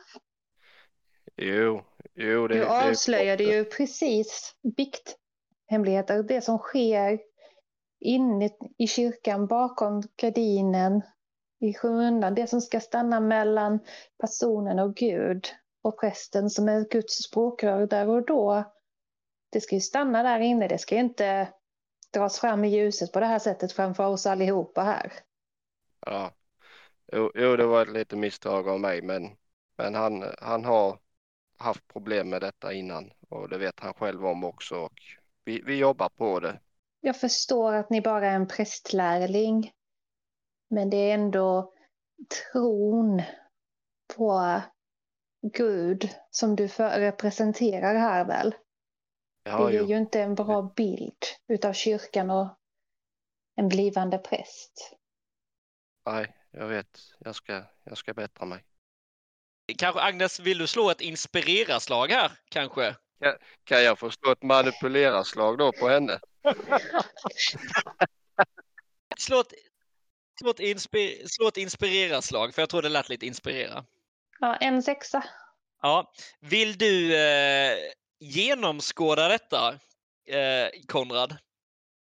Jo, 1.36 1.82
jo, 2.14 2.48
det, 2.48 2.54
Du 2.54 2.60
det 2.60 2.88
avslöjade 2.88 3.44
klart. 3.44 3.54
ju 3.54 3.64
precis 3.64 4.54
bikthemligheter, 4.76 6.22
det 6.22 6.40
som 6.40 6.58
sker 6.58 7.18
inne 8.00 8.50
i 8.78 8.86
kyrkan 8.86 9.46
bakom 9.46 10.02
gardinen 10.16 11.02
i 11.58 11.74
skymundan, 11.74 12.34
det 12.34 12.46
som 12.46 12.60
ska 12.60 12.80
stanna 12.80 13.20
mellan 13.20 13.78
personen 14.18 14.78
och 14.78 14.94
Gud 14.94 15.46
och 15.82 16.00
prästen 16.00 16.50
som 16.50 16.68
är 16.68 16.84
Guds 16.90 17.22
språkrör 17.22 17.86
där 17.86 18.08
och 18.08 18.26
då. 18.26 18.64
Det 19.50 19.60
ska 19.60 19.74
ju 19.74 19.80
stanna 19.80 20.22
där 20.22 20.40
inne, 20.40 20.68
det 20.68 20.78
ska 20.78 20.94
ju 20.94 21.00
inte 21.00 21.48
dras 22.12 22.40
fram 22.40 22.64
i 22.64 22.68
ljuset 22.68 23.12
på 23.12 23.20
det 23.20 23.26
här 23.26 23.38
sättet 23.38 23.72
framför 23.72 24.06
oss 24.06 24.26
allihopa 24.26 24.82
här. 24.82 25.12
Ja. 26.00 26.32
Jo, 27.12 27.32
jo, 27.34 27.56
det 27.56 27.66
var 27.66 27.82
ett 27.82 27.92
litet 27.92 28.18
misstag 28.18 28.68
av 28.68 28.80
mig, 28.80 29.02
men, 29.02 29.30
men 29.78 29.94
han, 29.94 30.24
han 30.38 30.64
har 30.64 30.98
haft 31.56 31.88
problem 31.88 32.28
med 32.28 32.40
detta 32.40 32.72
innan 32.72 33.12
och 33.28 33.48
det 33.48 33.58
vet 33.58 33.80
han 33.80 33.94
själv 33.94 34.26
om 34.26 34.44
också. 34.44 34.76
Och 34.76 35.00
vi, 35.44 35.62
vi 35.66 35.78
jobbar 35.78 36.08
på 36.08 36.40
det. 36.40 36.60
Jag 37.00 37.20
förstår 37.20 37.74
att 37.74 37.90
ni 37.90 38.00
bara 38.00 38.30
är 38.30 38.34
en 38.34 38.48
prästlärling. 38.48 39.72
Men 40.68 40.90
det 40.90 40.96
är 40.96 41.14
ändå 41.14 41.72
tron 42.52 43.22
på 44.16 44.60
Gud 45.52 46.10
som 46.30 46.56
du 46.56 46.66
representerar 46.78 47.94
här 47.94 48.24
väl? 48.24 48.54
Ja, 49.44 49.66
det 49.66 49.72
ger 49.72 49.80
jo. 49.80 49.86
ju 49.86 49.96
inte 49.96 50.20
en 50.20 50.34
bra 50.34 50.72
bild 50.76 51.24
utav 51.48 51.72
kyrkan 51.72 52.30
och 52.30 52.48
en 53.56 53.68
blivande 53.68 54.18
präst. 54.18 54.96
Nej, 56.06 56.36
jag 56.50 56.66
vet. 56.66 57.00
Jag 57.18 57.34
ska, 57.34 57.62
jag 57.84 57.98
ska 57.98 58.14
bättra 58.14 58.46
mig. 58.46 58.64
Kanske 59.78 60.00
Agnes, 60.00 60.40
vill 60.40 60.58
du 60.58 60.66
slå 60.66 60.90
ett 60.90 61.00
inspirera-slag 61.00 62.08
här 62.08 62.32
kanske? 62.48 62.96
Kan 63.64 63.84
jag 63.84 63.98
få 63.98 64.10
slå 64.10 64.32
ett 64.32 64.42
manipulera-slag 64.42 65.58
då 65.58 65.72
på 65.72 65.88
henne? 65.88 66.20
Slå 69.18 69.40
ett, 69.40 69.52
slå 70.38 70.50
ett, 70.50 70.58
inspi- 70.58 71.26
slå 71.26 71.48
ett 71.48 71.56
inspirera-slag, 71.56 72.54
för 72.54 72.62
jag 72.62 72.68
tror 72.68 72.82
det 72.82 72.88
lät 72.88 73.08
lite 73.08 73.26
inspirera. 73.26 73.84
Ja, 74.40 74.56
en 74.56 74.82
sexa. 74.82 75.24
Ja. 75.82 76.12
Vill 76.40 76.78
du 76.78 77.16
eh, 77.16 77.76
genomskåda 78.20 79.28
detta, 79.28 79.78
eh, 80.28 80.68
Konrad? 80.86 81.36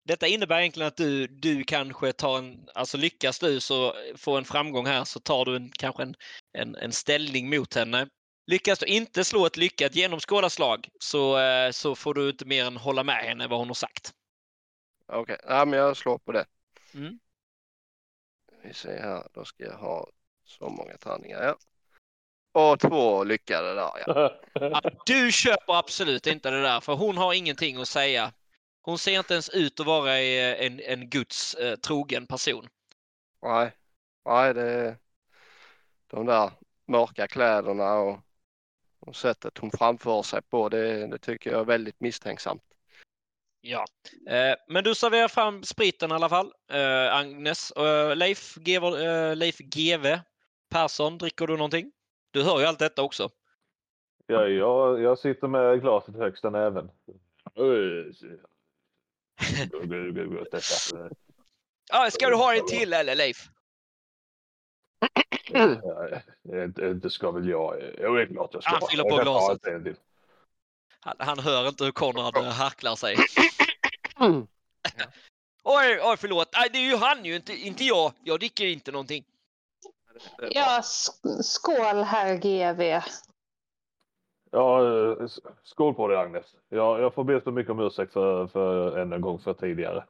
detta 0.09 0.27
innebär 0.27 0.59
egentligen 0.59 0.87
att 0.87 0.97
du, 0.97 1.27
du 1.27 1.63
kanske 1.63 2.13
tar 2.13 2.37
en, 2.37 2.67
alltså 2.75 2.97
lyckas 2.97 3.39
du 3.39 3.59
så 3.59 3.95
få 4.15 4.37
en 4.37 4.45
framgång 4.45 4.85
här 4.85 5.03
så 5.03 5.19
tar 5.19 5.45
du 5.45 5.55
en, 5.55 5.71
kanske 5.71 6.03
en, 6.03 6.15
en, 6.57 6.75
en 6.75 6.91
ställning 6.91 7.49
mot 7.49 7.73
henne. 7.73 8.07
Lyckas 8.47 8.79
du 8.79 8.85
inte 8.85 9.23
slå 9.23 9.45
ett 9.45 9.57
lyckat 9.57 9.95
genomskådarslag 9.95 10.89
så, 10.99 11.39
eh, 11.39 11.71
så 11.71 11.95
får 11.95 12.13
du 12.13 12.29
inte 12.29 12.45
mer 12.45 12.65
än 12.65 12.77
hålla 12.77 13.03
med 13.03 13.15
henne 13.15 13.47
vad 13.47 13.59
hon 13.59 13.67
har 13.67 13.75
sagt. 13.75 14.13
Okej, 15.07 15.37
ja, 15.43 15.65
men 15.65 15.79
jag 15.79 15.97
slår 15.97 16.17
på 16.17 16.31
det. 16.31 16.45
Mm. 16.93 17.19
Vi 18.69 18.75
ser 18.75 19.01
här, 19.01 19.27
då 19.34 19.45
ska 19.45 19.63
jag 19.63 19.77
ha 19.77 20.08
så 20.43 20.69
många 20.69 20.97
tärningar. 20.97 21.43
Ja. 21.43 21.58
Och 22.51 22.79
två 22.79 23.23
lyckade 23.23 23.73
där 23.73 23.91
ja. 24.05 24.39
Ja, 24.53 24.82
Du 25.05 25.32
köper 25.32 25.73
absolut 25.73 26.27
inte 26.27 26.49
det 26.49 26.62
där 26.62 26.79
för 26.79 26.93
hon 26.93 27.17
har 27.17 27.34
ingenting 27.34 27.82
att 27.82 27.88
säga. 27.88 28.34
Hon 28.82 28.97
ser 28.97 29.17
inte 29.17 29.34
ens 29.34 29.49
ut 29.49 29.79
att 29.79 29.86
vara 29.86 30.19
eh, 30.19 30.65
en, 30.65 30.79
en 30.79 31.10
Guds 31.10 31.53
eh, 31.53 31.75
trogen 31.75 32.27
person. 32.27 32.67
Nej, 33.41 33.71
nej 34.25 34.53
det 34.53 34.97
de 36.08 36.25
där 36.25 36.51
mörka 36.86 37.27
kläderna 37.27 37.93
och, 37.93 38.19
och 38.99 39.15
sättet 39.15 39.58
hon 39.58 39.71
framför 39.71 40.21
sig 40.21 40.41
på 40.41 40.69
det, 40.69 41.08
det 41.08 41.17
tycker 41.17 41.51
jag 41.51 41.60
är 41.60 41.65
väldigt 41.65 41.99
misstänksamt. 41.99 42.63
Ja, 43.61 43.85
eh, 44.27 44.55
men 44.67 44.83
du 44.83 44.95
serverar 44.95 45.27
fram 45.27 45.63
spriten 45.63 46.11
i 46.11 46.13
alla 46.13 46.29
fall, 46.29 46.53
eh, 46.71 47.15
Agnes. 47.15 47.71
Eh, 47.71 48.15
Leif, 48.15 48.55
GV, 48.55 48.83
eh, 48.85 49.35
Leif 49.35 49.57
GV 49.57 50.19
Persson, 50.69 51.17
dricker 51.17 51.47
du 51.47 51.53
någonting? 51.53 51.91
Du 52.31 52.43
hör 52.43 52.59
ju 52.59 52.65
allt 52.65 52.79
detta 52.79 53.01
också. 53.01 53.29
Ja, 54.27 54.47
jag, 54.47 55.01
jag 55.01 55.19
sitter 55.19 55.47
med 55.47 55.81
glaset 55.81 56.15
högsta 56.15 56.49
näven. 56.49 56.91
Ah, 61.91 62.09
ska 62.09 62.29
du 62.29 62.35
ha 62.35 62.55
en 62.55 62.65
till 62.65 62.93
eller 62.93 63.15
Leif? 63.15 63.47
Inte, 66.65 66.85
inte 66.85 67.09
ska 67.09 67.31
väl 67.31 67.49
jag. 67.49 67.75
Jo, 67.97 68.15
det 68.15 68.21
är 68.21 68.25
klart 68.25 68.49
jag 68.53 68.63
ska. 68.63 68.71
Han 68.71 68.89
fyller 68.91 69.03
på 69.03 69.17
glaset. 69.17 69.99
Han, 71.01 71.15
han 71.19 71.39
hör 71.39 71.67
inte 71.67 71.83
hur 71.83 71.91
Konrad 71.91 72.38
eh, 72.38 72.43
harklar 72.43 72.95
sig. 72.95 73.15
Oj, 75.63 75.99
oj, 76.03 76.17
förlåt. 76.17 76.49
Nej, 76.53 76.69
det 76.73 76.77
är 76.77 76.89
ju 76.89 76.95
han 76.97 77.25
ju, 77.25 77.35
inte, 77.35 77.53
inte 77.53 77.83
jag. 77.83 78.12
Jag 78.23 78.39
dricker 78.39 78.65
inte 78.65 78.91
någonting. 78.91 79.23
Ja, 80.51 80.79
sk- 80.81 81.41
skål 81.41 82.03
herr 82.03 82.35
GV. 82.35 83.01
Ja, 84.51 84.79
skål 85.63 85.93
på 85.93 86.07
dig 86.07 86.17
Agnes. 86.17 86.45
Ja, 86.69 86.99
jag 86.99 87.13
får 87.13 87.23
be 87.23 87.41
så 87.43 87.51
mycket 87.51 87.71
om 87.71 87.79
ursäkt 87.79 88.13
för, 88.13 88.47
för 88.47 88.97
än 88.97 89.13
en 89.13 89.21
gång 89.21 89.39
för 89.39 89.53
tidigare. 89.53 90.05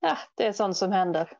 Ja, 0.00 0.18
det 0.34 0.46
är 0.46 0.52
sånt 0.52 0.76
som 0.76 0.92
händer. 0.92 1.38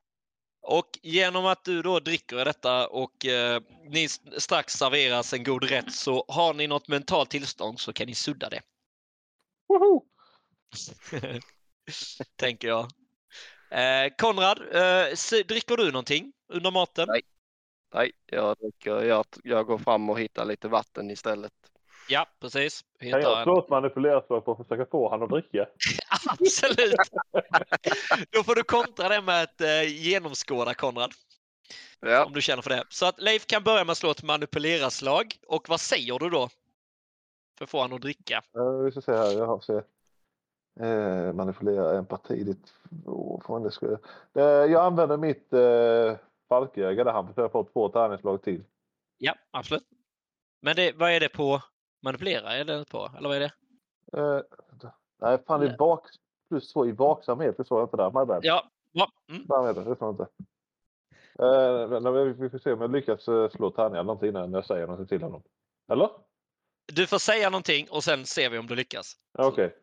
Genom 1.03 1.47
att 1.47 1.65
du 1.65 1.83
då 1.83 2.01
dricker 2.01 2.45
detta 2.45 2.87
och 2.87 3.27
eh, 3.27 3.62
ni 3.85 4.09
strax 4.38 4.75
serveras 4.75 5.33
en 5.33 5.45
god 5.45 5.65
rätt 5.65 5.93
så 5.93 6.25
har 6.29 6.55
ni 6.55 6.67
något 6.67 6.88
mentalt 6.88 7.31
tillstånd 7.31 7.81
så 7.81 7.93
kan 7.93 8.07
ni 8.07 8.15
sudda 8.15 8.49
det. 8.49 8.61
Tänker 12.37 12.69
jag. 12.69 12.83
Eh, 13.71 14.12
Konrad, 14.19 14.59
eh, 14.59 15.45
dricker 15.47 15.77
du 15.77 15.93
någonting 15.93 16.33
under 16.49 16.71
maten? 16.71 17.09
Nej. 17.09 17.23
Nej, 17.95 18.12
jag, 18.27 18.57
dricker, 18.57 19.03
jag, 19.03 19.25
jag 19.45 19.67
går 19.67 19.79
fram 19.79 20.11
och 20.11 20.21
hittar 20.21 20.45
lite 20.45 20.69
vatten 20.69 21.11
istället. 21.11 21.53
Ja, 22.09 22.27
precis. 22.41 22.85
Kan 22.99 23.07
Hittar 23.07 23.21
jag 23.21 23.38
en- 23.38 23.45
slå 23.45 23.59
ett 23.59 23.69
manipulerarslag 23.69 24.45
på 24.45 24.53
att 24.53 24.59
försöka 24.59 24.87
få 24.91 25.11
han 25.11 25.23
att 25.23 25.31
dricka? 25.31 25.67
Absolut! 26.31 26.95
Då 28.31 28.43
får 28.43 28.55
du 28.55 28.62
kontra 28.62 29.09
det 29.09 29.21
med 29.21 29.43
att 29.43 29.61
eh, 29.61 29.83
genomskåda 29.83 30.75
Konrad, 30.75 31.12
Ja, 32.01 32.25
om 32.25 32.33
du 32.33 32.43
känner 32.43 32.62
för 32.62 32.71
det. 32.71 32.85
Så 32.88 33.07
att 33.07 33.21
Leif 33.21 33.47
kan 33.47 33.62
börja 33.65 33.85
med 33.85 33.93
att 33.93 33.99
slå 33.99 34.11
ett 34.11 34.23
manipuleraslag. 34.23 35.35
Och 35.47 35.69
vad 35.69 35.81
säger 35.81 36.19
du 36.19 36.31
då? 36.31 36.49
För 37.59 37.65
att 37.65 37.71
få 37.71 37.81
han 37.81 37.93
att 37.93 38.01
dricka. 38.01 38.43
Uh, 38.59 38.85
vi 38.85 38.91
ska 38.91 39.01
se 39.01 39.12
här. 39.12 39.33
Jag 39.33 39.47
har 39.47 39.61
se. 39.61 39.81
Eh, 40.81 41.33
manipulera 41.33 41.99
empati. 41.99 42.45
Ditt... 42.45 42.75
Oh, 43.07 43.43
fan, 43.47 43.62
det 43.62 43.71
ska... 43.71 43.87
eh, 44.35 44.43
jag 44.43 44.75
använder 44.85 45.17
mitt 45.17 45.53
eh, 45.53 46.17
falköga 46.49 47.05
där 47.05 47.12
han 47.12 47.27
försöker 47.29 47.49
få 47.49 47.65
två 47.65 47.88
tärningslag 47.88 48.43
till. 48.43 48.65
Ja, 49.19 49.35
absolut. 49.51 49.85
Men 50.61 50.77
det, 50.77 50.93
vad 50.93 51.11
är 51.11 51.21
det 51.21 51.29
på 51.29 51.62
manipulera? 52.03 52.53
Är 52.53 52.65
det 52.65 52.85
på? 52.91 53.11
Eller 53.19 53.29
vad 53.29 53.37
är 53.37 53.41
det? 53.41 53.53
Eh, 54.19 54.41
nej, 55.21 55.38
fan 55.47 55.62
i 55.62 55.67
Nej. 55.67 55.77
bak... 55.79 56.07
Plus 56.49 56.73
två 56.73 56.87
i 56.87 56.93
vaksamhet. 56.93 57.57
Det 57.57 57.65
står 57.65 57.81
jag 57.81 57.87
inte 57.87 57.97
där. 57.97 58.11
My 58.11 58.27
bad. 58.27 58.41
Ja, 58.43 58.71
ja. 58.93 59.12
Mm. 59.29 59.65
Med 59.65 59.75
det. 59.75 59.85
Det 59.91 59.97
står 59.97 60.11
inte. 60.11 60.27
Men 62.01 62.37
vi, 62.38 62.51
får 62.51 62.59
se 62.59 62.73
om 62.73 62.81
jag 62.81 62.91
lyckas 62.93 63.29
eh, 63.29 63.51
slå 63.51 63.71
tärningar 63.71 64.05
någonting 64.05 64.29
innan 64.29 64.53
jag 64.53 64.67
säger 64.67 64.87
någonting 64.87 65.07
till 65.07 65.23
honom. 65.23 65.43
Eller? 65.93 66.11
Du 66.93 67.07
får 67.07 67.19
säga 67.19 67.51
någonting 67.51 67.91
och 67.91 68.05
sen 68.05 68.27
ser 68.27 68.51
vi 68.51 68.59
om 68.59 68.67
du 68.67 68.75
lyckas. 68.75 69.17
Okej. 69.38 69.77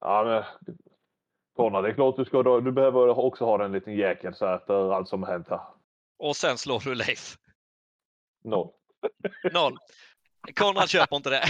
Ja, 0.00 0.24
men... 0.24 0.74
Konrad, 1.56 1.84
det 1.84 1.90
är 1.90 1.94
klart 1.94 2.16
du 2.16 2.24
ska. 2.24 2.42
då- 2.42 2.60
Du 2.60 2.72
behöver 2.72 3.18
också 3.18 3.44
ha 3.44 3.64
en 3.64 3.72
liten 3.72 3.94
jäkel 3.96 4.34
så 4.34 4.46
efter 4.54 4.92
allt 4.94 5.08
som 5.08 5.22
hänt 5.22 5.48
här. 5.50 5.60
Och 6.18 6.36
sen 6.36 6.58
slår 6.58 6.80
du 6.80 6.94
Leif. 6.94 7.38
Noll. 8.44 8.70
Noll. 9.52 9.76
Konrad 10.54 10.88
köper 10.88 11.16
inte 11.16 11.30
det. 11.30 11.44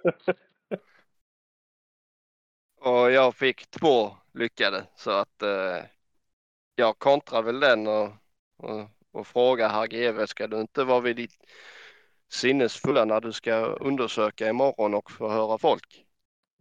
och 2.80 3.10
jag 3.12 3.34
fick 3.34 3.70
två 3.70 4.16
lyckade 4.34 4.86
så 4.96 5.10
att 5.10 5.42
eh, 5.42 5.84
jag 6.74 6.98
kontrar 6.98 7.42
väl 7.42 7.60
den 7.60 7.86
och, 7.86 8.10
och, 8.56 8.88
och 9.12 9.26
frågar 9.26 9.68
herr 9.68 9.86
GV, 9.86 10.26
ska 10.26 10.46
du 10.46 10.60
inte 10.60 10.84
vara 10.84 11.00
vid 11.00 11.16
ditt 11.16 11.36
sinnesfulla 12.28 13.04
när 13.04 13.20
du 13.20 13.32
ska 13.32 13.54
undersöka 13.64 14.48
imorgon 14.48 14.94
och 14.94 15.10
förhöra 15.10 15.58
folk? 15.58 16.04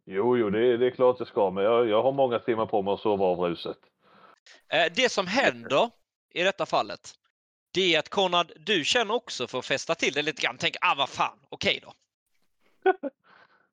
Jo, 0.06 0.38
jo, 0.38 0.50
det, 0.50 0.68
är- 0.74 0.78
det 0.78 0.86
är 0.86 0.92
klart 0.92 1.16
jag 1.20 1.28
ska, 1.28 1.52
men 1.52 1.64
jag, 1.64 1.90
jag 1.90 2.04
har 2.04 2.12
många 2.12 2.40
timmar 2.40 2.66
på 2.66 2.82
mig 2.82 2.94
att 2.94 3.00
sova 3.00 3.26
av 3.26 3.40
ruset. 3.40 3.78
Eh, 4.68 4.92
Det 4.96 5.12
som 5.12 5.28
händer 5.28 5.90
i 6.34 6.44
detta 6.44 6.66
fallet, 6.66 7.14
det 7.74 7.96
är 7.96 8.00
att 8.00 8.10
Konrad, 8.10 8.52
du 8.56 8.86
känner 8.86 9.14
också 9.14 9.48
för 9.48 9.60
att 9.60 9.66
fästa 9.66 9.96
till 9.96 10.14
det 10.14 10.22
lite 10.22 10.42
grann. 10.42 10.58
Tänk, 10.58 10.76
ah 10.82 10.96
vad 10.96 11.10
fan, 11.10 11.40
okej 11.50 11.80
då. 11.84 11.94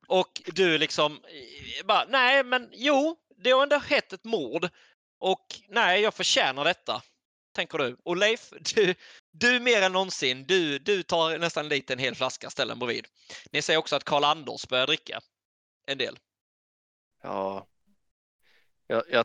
Och 0.07 0.43
du 0.47 0.79
liksom 0.79 1.13
eh, 1.13 1.87
bara, 1.87 2.05
nej 2.09 2.45
men 2.45 2.69
jo, 2.73 3.17
det 3.37 3.51
har 3.51 3.63
ändå 3.63 3.81
skett 3.81 4.13
ett 4.13 4.25
mord. 4.25 4.69
Och 5.19 5.47
nej, 5.69 6.01
jag 6.01 6.15
förtjänar 6.15 6.65
detta. 6.65 7.03
Tänker 7.53 7.79
du. 7.79 7.97
Och 8.03 8.17
Leif, 8.17 8.51
du, 8.75 8.95
du 9.31 9.61
mer 9.61 9.83
än 9.83 9.93
någonsin, 9.93 10.47
du, 10.47 10.79
du 10.79 11.03
tar 11.03 11.39
nästan 11.39 11.69
dit 11.69 11.91
en 11.91 11.99
hel 11.99 12.15
flaska, 12.15 12.51
ställer 12.51 12.73
den 12.75 12.79
bredvid. 12.79 13.07
Ni 13.53 13.63
ser 13.63 13.77
också 13.77 13.97
att 13.97 14.05
Karl 14.05 14.25
Anders 14.25 14.69
börjar 14.69 14.87
dricka 14.87 15.21
en 15.87 15.99
del. 15.99 16.19
Ja, 17.23 17.67
jag, 18.87 19.05
jag 19.11 19.25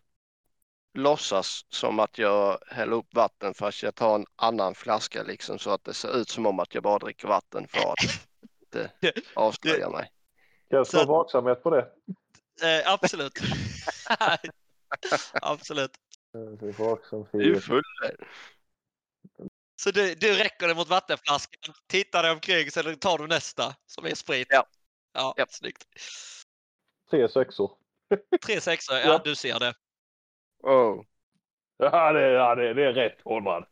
låtsas 0.96 1.66
som 1.70 2.00
att 2.00 2.18
jag 2.18 2.60
häller 2.68 2.96
upp 2.96 3.14
vatten 3.14 3.54
fast 3.54 3.84
jag 3.84 3.96
tar 3.96 4.16
en 4.16 4.26
annan 4.36 4.76
flaska 4.76 5.24
liksom 5.24 5.60
så 5.60 5.70
att 5.72 5.84
det 5.84 5.94
ser 5.94 6.18
ut 6.18 6.30
som 6.30 6.46
om 6.46 6.60
att 6.60 6.74
jag 6.74 6.84
bara 6.84 7.00
dricker 7.00 7.28
vatten 7.28 7.68
för 7.68 7.92
att 7.92 8.28
inte 8.62 8.92
avslöja 9.36 9.90
mig. 9.90 10.12
Kan 10.70 10.78
jag 10.78 10.88
slå 10.88 11.06
vaksamhet 11.06 11.64
på 11.64 11.70
det? 11.70 11.88
Eh, 12.64 12.92
absolut. 12.94 13.34
absolut. 15.42 15.92
Du 17.32 17.56
är 17.56 17.60
full. 17.60 17.84
Så 19.82 19.92
du, 19.92 20.16
du 20.16 20.34
räcker 20.34 20.68
det 20.68 20.76
mot 20.76 20.90
vattenflaskan, 20.90 21.74
tittar 21.88 22.24
dig 22.24 22.32
omkring, 22.32 22.72
sen 22.72 23.00
tar 23.00 23.18
du 23.18 23.28
nästa 23.28 23.76
som 23.86 24.06
är 24.06 24.16
sprit. 24.16 24.48
Ja. 24.50 24.66
Ja, 25.14 25.34
Ja. 25.38 25.46
snyggt. 25.50 25.84
Tre 27.10 27.30
sexor. 27.30 27.72
Tre 28.46 28.62
sexor, 28.62 28.96
ja, 28.98 29.06
Ja. 29.06 29.22
du 29.24 29.36
ser 29.36 29.60
det. 29.60 29.74
Oh. 30.66 31.04
Ja, 31.78 32.14
det, 32.14 32.32
ja, 32.32 32.56
det, 32.56 32.74
det 32.74 32.86
är 32.86 32.94
rätt, 32.94 33.24
Konrad. 33.24 33.66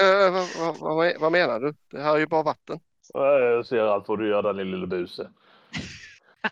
Eh, 0.00 0.32
vad, 0.32 0.48
vad, 0.58 0.78
vad, 0.96 1.20
vad 1.20 1.32
menar 1.32 1.60
du? 1.60 1.74
Det 1.90 2.00
här 2.00 2.14
är 2.14 2.18
ju 2.18 2.26
bara 2.26 2.42
vatten. 2.42 2.80
Ja, 3.12 3.38
Jag 3.38 3.66
ser 3.66 3.78
allt 3.78 4.08
vad 4.08 4.18
du 4.18 4.28
gör, 4.28 4.42
den 4.42 4.56
lille 4.56 4.86
buse. 4.86 5.30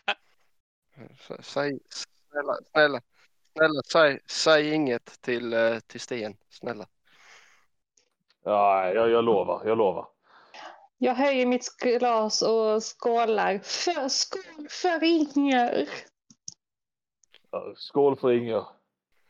Säg, 1.41 1.79
snälla, 2.31 2.57
snälla, 2.71 3.01
snälla 3.57 3.83
säg, 3.93 4.21
säg 4.27 4.75
inget 4.75 5.23
till, 5.23 5.53
eh, 5.53 5.79
till 5.79 6.01
Sten. 6.01 6.37
Snälla. 6.51 6.87
Ja, 8.45 8.89
jag, 8.89 9.11
jag 9.11 9.25
lovar, 9.25 9.63
jag 9.65 9.79
lovar. 9.79 10.07
Jag 10.99 11.15
höjer 11.15 11.47
mitt 11.47 11.77
glas 11.79 12.43
och 12.43 12.83
skålar. 12.83 13.59
För, 13.59 14.09
skål 14.09 14.69
för 14.69 15.05
Inger! 15.05 15.89
Skål 17.77 18.17
för 18.17 18.33
Inger. 18.33 18.65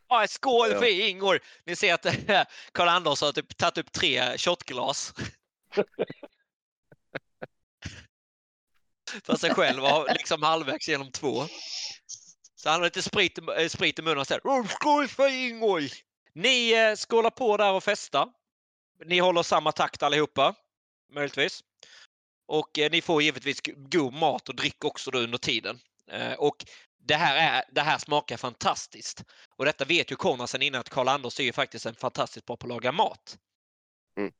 Ja, 0.08 0.26
skål 0.28 0.70
Ja. 0.70 0.78
för 0.78 1.00
Ingor! 1.08 1.40
Ni 1.64 1.76
ser 1.76 1.94
att 1.94 2.06
Karl 2.72 2.88
Anders 2.88 3.20
har 3.20 3.32
typ 3.32 3.56
tagit 3.56 3.78
upp 3.78 3.92
tre 3.92 4.38
shotglas. 4.38 5.14
för 9.24 9.37
sig 9.37 9.54
själv 9.54 9.85
och 9.85 10.06
liksom 10.12 10.42
halvvägs 10.42 10.88
genom 10.88 11.11
två. 11.11 11.44
Så 12.54 12.68
han 12.68 12.80
har 12.80 12.85
lite 12.87 13.02
sprit, 13.02 13.38
eh, 13.58 13.68
sprit 13.68 13.98
i 13.98 14.02
munnen 14.02 14.18
och 14.18 14.26
säger 14.26 14.46
"Åh, 14.46 14.66
Skål 14.66 15.08
för 15.08 15.28
Ingoj! 15.28 15.92
Ni 16.35 16.72
eh, 16.72 16.96
skålar 16.96 17.30
på 17.30 17.56
där 17.56 17.72
och 17.72 17.85
festar. 17.85 18.28
Ni 19.04 19.18
håller 19.18 19.42
samma 19.42 19.72
takt 19.72 20.02
allihopa, 20.02 20.54
möjligtvis. 21.12 21.61
Och 22.46 22.78
eh, 22.78 22.90
ni 22.90 23.00
får 23.02 23.22
givetvis 23.22 23.61
god 23.76 24.14
mat 24.14 24.48
och 24.48 24.54
dryck 24.56 24.85
också 24.85 25.11
då 25.11 25.18
under 25.18 25.38
tiden. 25.38 25.80
Eh, 26.11 26.32
och 26.32 26.64
det 27.04 27.14
här, 27.14 27.36
är, 27.36 27.64
det 27.72 27.80
här 27.80 27.98
smakar 27.98 28.36
fantastiskt. 28.36 29.24
Och 29.56 29.64
detta 29.64 29.84
vet 29.84 30.12
ju 30.12 30.16
Konrad 30.16 30.50
sen 30.50 30.62
innan 30.62 30.80
att 30.80 30.88
Karl-Anders 30.88 31.40
är 31.40 31.44
ju 31.44 31.52
faktiskt 31.52 31.86
en 31.86 31.94
fantastiskt 31.94 32.46
bra 32.46 32.56
på 32.56 32.66
att 32.66 32.68
laga 32.68 32.92
mat. 32.92 33.38
Mm. 34.16 34.32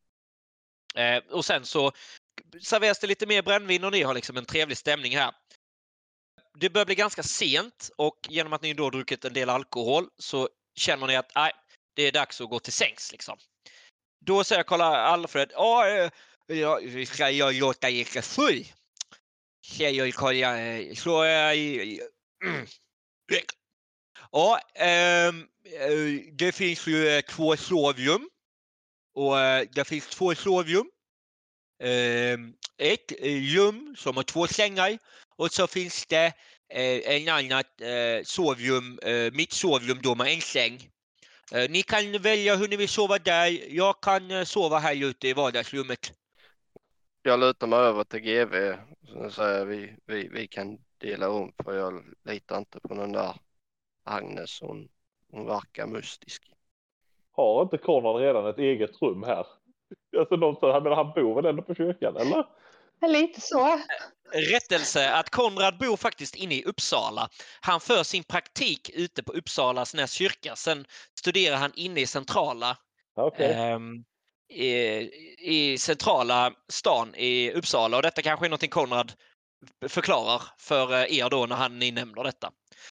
Eh, 0.95 1.33
och 1.33 1.45
sen 1.45 1.67
så 1.67 1.93
serveras 2.61 2.99
det 2.99 3.07
lite 3.07 3.27
mer 3.27 3.43
brännvin 3.43 3.85
och 3.85 3.93
ni 3.93 4.03
har 4.03 4.15
liksom 4.15 4.37
en 4.37 4.45
trevlig 4.45 4.79
stämning 4.79 5.17
här. 5.17 5.35
Det 6.59 6.71
börjar 6.71 6.87
bli 6.87 6.95
ganska 6.95 7.23
sent 7.23 7.91
och 7.97 8.19
genom 8.29 8.53
att 8.53 8.63
ni 8.63 8.75
då 8.75 8.91
druckit 8.91 9.25
en 9.25 9.33
del 9.33 9.49
alkohol 9.49 10.09
så 10.19 10.49
känner 10.75 11.07
ni 11.07 11.17
att 11.17 11.35
nej, 11.35 11.53
det 11.95 12.03
är 12.03 12.13
dags 12.13 12.41
att 12.41 12.51
gå 12.51 12.59
till 12.59 12.73
sängs. 12.73 13.13
Liksom. 13.13 13.39
Då 14.25 14.45
säger 14.45 14.63
Karl 14.63 14.81
Alfred, 14.81 15.51
ja, 15.55 15.89
eh, 15.89 16.11
jag 16.47 17.09
ska 17.09 17.31
jag 17.31 17.55
låta 17.55 17.91
er 17.91 18.23
full? 18.23 18.65
Säger 19.67 20.11
Karl, 20.11 20.43
eh, 20.43 20.95
så 20.95 21.25
eh. 21.25 21.99
Ja, 24.33 24.61
ehm, 24.75 25.49
eh, 25.65 26.33
det 26.33 26.53
finns 26.53 26.87
ju 26.87 27.09
eh, 27.09 27.21
två 27.21 27.57
sovrum. 27.57 28.29
Och 29.15 29.41
eh, 29.41 29.67
det 29.73 29.85
finns 29.85 30.07
två 30.07 30.35
sovrum. 30.35 30.91
Ehm, 31.83 32.55
ett 32.79 33.13
rum 33.55 33.95
som 33.99 34.17
har 34.17 34.23
två 34.23 34.47
sängar 34.47 34.99
och 35.37 35.53
så 35.53 35.67
finns 35.67 36.07
det 36.07 36.33
eh, 36.69 37.17
en 37.17 37.29
annat 37.29 37.67
sovrum, 38.25 38.99
mitt 39.33 39.53
sovrum 39.53 39.99
då 40.03 40.15
med 40.15 40.27
en 40.27 40.41
säng. 40.41 40.89
Ni 41.69 41.83
kan 41.83 42.13
välja 42.13 42.57
hur 42.57 42.69
ni 42.69 42.77
vill 42.77 42.89
sova 42.89 43.19
där. 43.19 43.75
Jag 43.75 44.01
kan 44.01 44.47
sova 44.47 44.79
här 44.79 45.05
ute 45.05 45.29
i 45.29 45.33
vardagsrummet. 45.33 46.13
Jag 47.23 47.41
lutar 47.41 47.67
mig 47.67 47.79
över 47.79 48.05
till 48.05 48.21
GV 48.21 48.77
och 49.17 49.33
säger 49.33 49.65
vi, 49.65 49.97
vi, 50.07 50.29
vi 50.29 50.49
kan 50.49 50.79
dela 51.03 51.27
rum 51.27 51.53
för 51.65 51.77
jag 51.77 52.05
litar 52.25 52.59
inte 52.59 52.81
på 52.81 52.95
den 52.95 53.13
där 53.13 53.37
Agnes. 54.05 54.61
Hon, 54.61 54.89
hon 55.31 55.47
verkar 55.47 55.87
mystisk. 55.87 56.51
Har 57.33 57.63
inte 57.63 57.79
Konrad 57.79 58.21
redan 58.21 58.47
ett 58.47 58.59
eget 58.59 59.03
rum 59.03 59.23
här? 59.23 59.47
Alltså 60.19 60.37
någonstans, 60.37 60.85
men 60.85 60.93
han 60.93 61.13
bor 61.13 61.35
väl 61.35 61.47
ändå 61.47 61.63
på 61.63 61.75
kyrkan, 61.75 62.17
eller? 62.17 62.47
Lite 63.09 63.41
så. 63.41 63.79
Rättelse 64.53 65.13
att 65.13 65.31
Konrad 65.31 65.79
bor 65.79 65.97
faktiskt 65.97 66.35
inne 66.35 66.55
i 66.55 66.65
Uppsala. 66.65 67.29
Han 67.61 67.81
för 67.81 68.03
sin 68.03 68.25
praktik 68.25 68.91
ute 68.95 69.23
på 69.23 69.33
Uppsalas 69.33 69.95
Näs 69.95 70.13
kyrka. 70.13 70.57
Sen 70.57 70.85
studerar 71.19 71.57
han 71.57 71.73
inne 71.77 72.01
i 72.01 72.07
centrala 72.07 72.77
Okej. 73.17 73.53
ehm, 73.53 74.05
i, 74.49 74.75
i 75.39 75.79
centrala 75.79 76.53
stan 76.69 77.15
i 77.15 77.53
Uppsala 77.53 77.97
och 77.97 78.03
detta 78.03 78.23
kanske 78.23 78.47
är 78.47 78.51
någonting 78.51 78.71
Konrad 78.71 79.13
förklarar 79.89 80.43
för 80.59 80.93
eh, 80.93 81.19
er 81.19 81.31
då 81.31 81.47
när 81.47 81.57
han 81.57 81.79
ni 81.79 81.91
nämner 81.91 82.25
detta. 82.25 82.53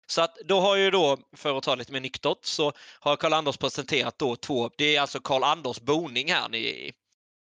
Så 0.06 0.22
att 0.22 0.36
då 0.44 0.60
har 0.60 0.76
ju 0.76 0.90
då, 0.90 1.18
för 1.32 1.58
att 1.58 1.64
ta 1.64 1.74
lite 1.74 1.92
mer 1.92 2.00
nyktert, 2.00 2.44
så 2.44 2.72
har 3.00 3.16
Karl-Anders 3.16 3.56
presenterat 3.56 4.18
då 4.18 4.36
två, 4.36 4.70
det 4.76 4.96
är 4.96 5.00
alltså 5.00 5.20
Karl-Anders 5.20 5.80
boning 5.80 6.32
här 6.32 6.48
ni 6.48 6.58
är 6.58 6.74
i. 6.74 6.92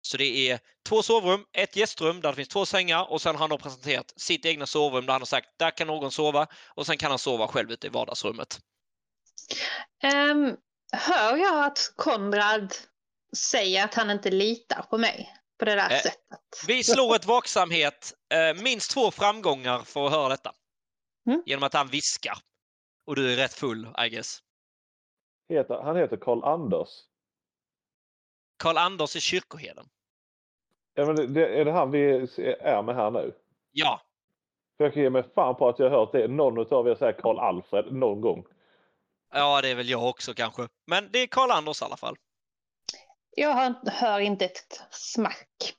Så 0.01 0.17
det 0.17 0.49
är 0.49 0.59
två 0.85 1.03
sovrum, 1.03 1.45
ett 1.53 1.75
gästrum 1.75 2.21
där 2.21 2.29
det 2.29 2.35
finns 2.35 2.47
två 2.47 2.65
sängar 2.65 3.11
och 3.11 3.21
sen 3.21 3.35
har 3.35 3.39
han 3.39 3.49
då 3.49 3.57
presenterat 3.57 4.13
sitt 4.15 4.45
egna 4.45 4.65
sovrum 4.65 5.05
där 5.05 5.13
han 5.13 5.21
har 5.21 5.25
sagt 5.25 5.47
där 5.57 5.71
kan 5.71 5.87
någon 5.87 6.11
sova 6.11 6.47
och 6.67 6.85
sen 6.85 6.97
kan 6.97 7.09
han 7.09 7.19
sova 7.19 7.47
själv 7.47 7.71
ute 7.71 7.87
i 7.87 7.89
vardagsrummet. 7.89 8.59
Um, 10.03 10.57
hör 10.91 11.37
jag 11.37 11.65
att 11.65 11.93
Konrad 11.95 12.73
säger 13.37 13.83
att 13.83 13.93
han 13.93 14.09
inte 14.09 14.31
litar 14.31 14.85
på 14.89 14.97
mig 14.97 15.42
på 15.65 15.69
det 15.69 15.75
där 15.75 15.91
Eh, 15.91 15.97
sättet? 15.97 16.19
Vi 16.67 16.83
slår 16.83 17.15
ett 17.15 17.25
vaksamhet, 17.25 18.13
eh, 18.33 18.63
minst 18.63 18.91
två 18.91 19.11
framgångar 19.11 19.79
för 19.79 20.05
att 20.05 20.11
höra 20.11 20.29
detta. 20.29 20.51
Mm. 21.27 21.43
Genom 21.45 21.63
att 21.63 21.73
han 21.73 21.87
viskar. 21.87 22.37
Och 23.05 23.15
du 23.15 23.33
är 23.33 23.37
rätt 23.37 23.53
full, 23.53 23.87
I 24.05 24.09
guess. 24.09 24.39
Heter, 25.49 25.81
han 25.83 25.95
heter 25.95 26.17
Karl 26.17 26.43
Anders. 26.43 26.89
Karl-Anders 28.63 29.15
är 29.15 29.19
kyrkoherden. 29.19 29.85
Ja, 30.93 31.05
men 31.05 31.15
det- 31.15 31.27
det, 31.27 31.59
är 31.59 31.65
det 31.65 31.71
han 31.71 31.91
vi 31.91 32.11
är 32.47 32.81
med 32.81 32.95
här 32.95 33.11
nu? 33.11 33.33
Ja, 33.71 34.01
För 34.77 34.83
jag 34.83 34.93
kan 34.93 35.03
ge 35.03 35.09
mig 35.09 35.23
fan 35.35 35.55
på 35.55 35.69
att 35.69 35.79
jag 35.79 35.89
har 35.89 35.97
hört 35.97 36.11
det. 36.11 36.27
Någon 36.27 36.73
av 36.73 36.87
er 36.87 36.95
säger 36.95 37.13
Karl 37.21 37.39
Alfred 37.39 37.93
någon 37.93 38.21
gång. 38.21 38.45
ja 39.33 39.61
det 39.61 39.69
är 39.69 39.75
väl 39.75 39.89
jag 39.89 40.09
också 40.09 40.33
kanske. 40.33 40.67
Men 40.87 41.09
det 41.11 41.19
är 41.19 41.27
Karl-Anders 41.27 41.81
i 41.81 41.85
alla 41.85 41.97
fall. 41.97 42.15
Jag 43.35 43.53
hör, 43.53 43.75
hör 43.91 44.19
inte 44.19 44.45
ett 44.45 44.81
smack. 44.91 45.73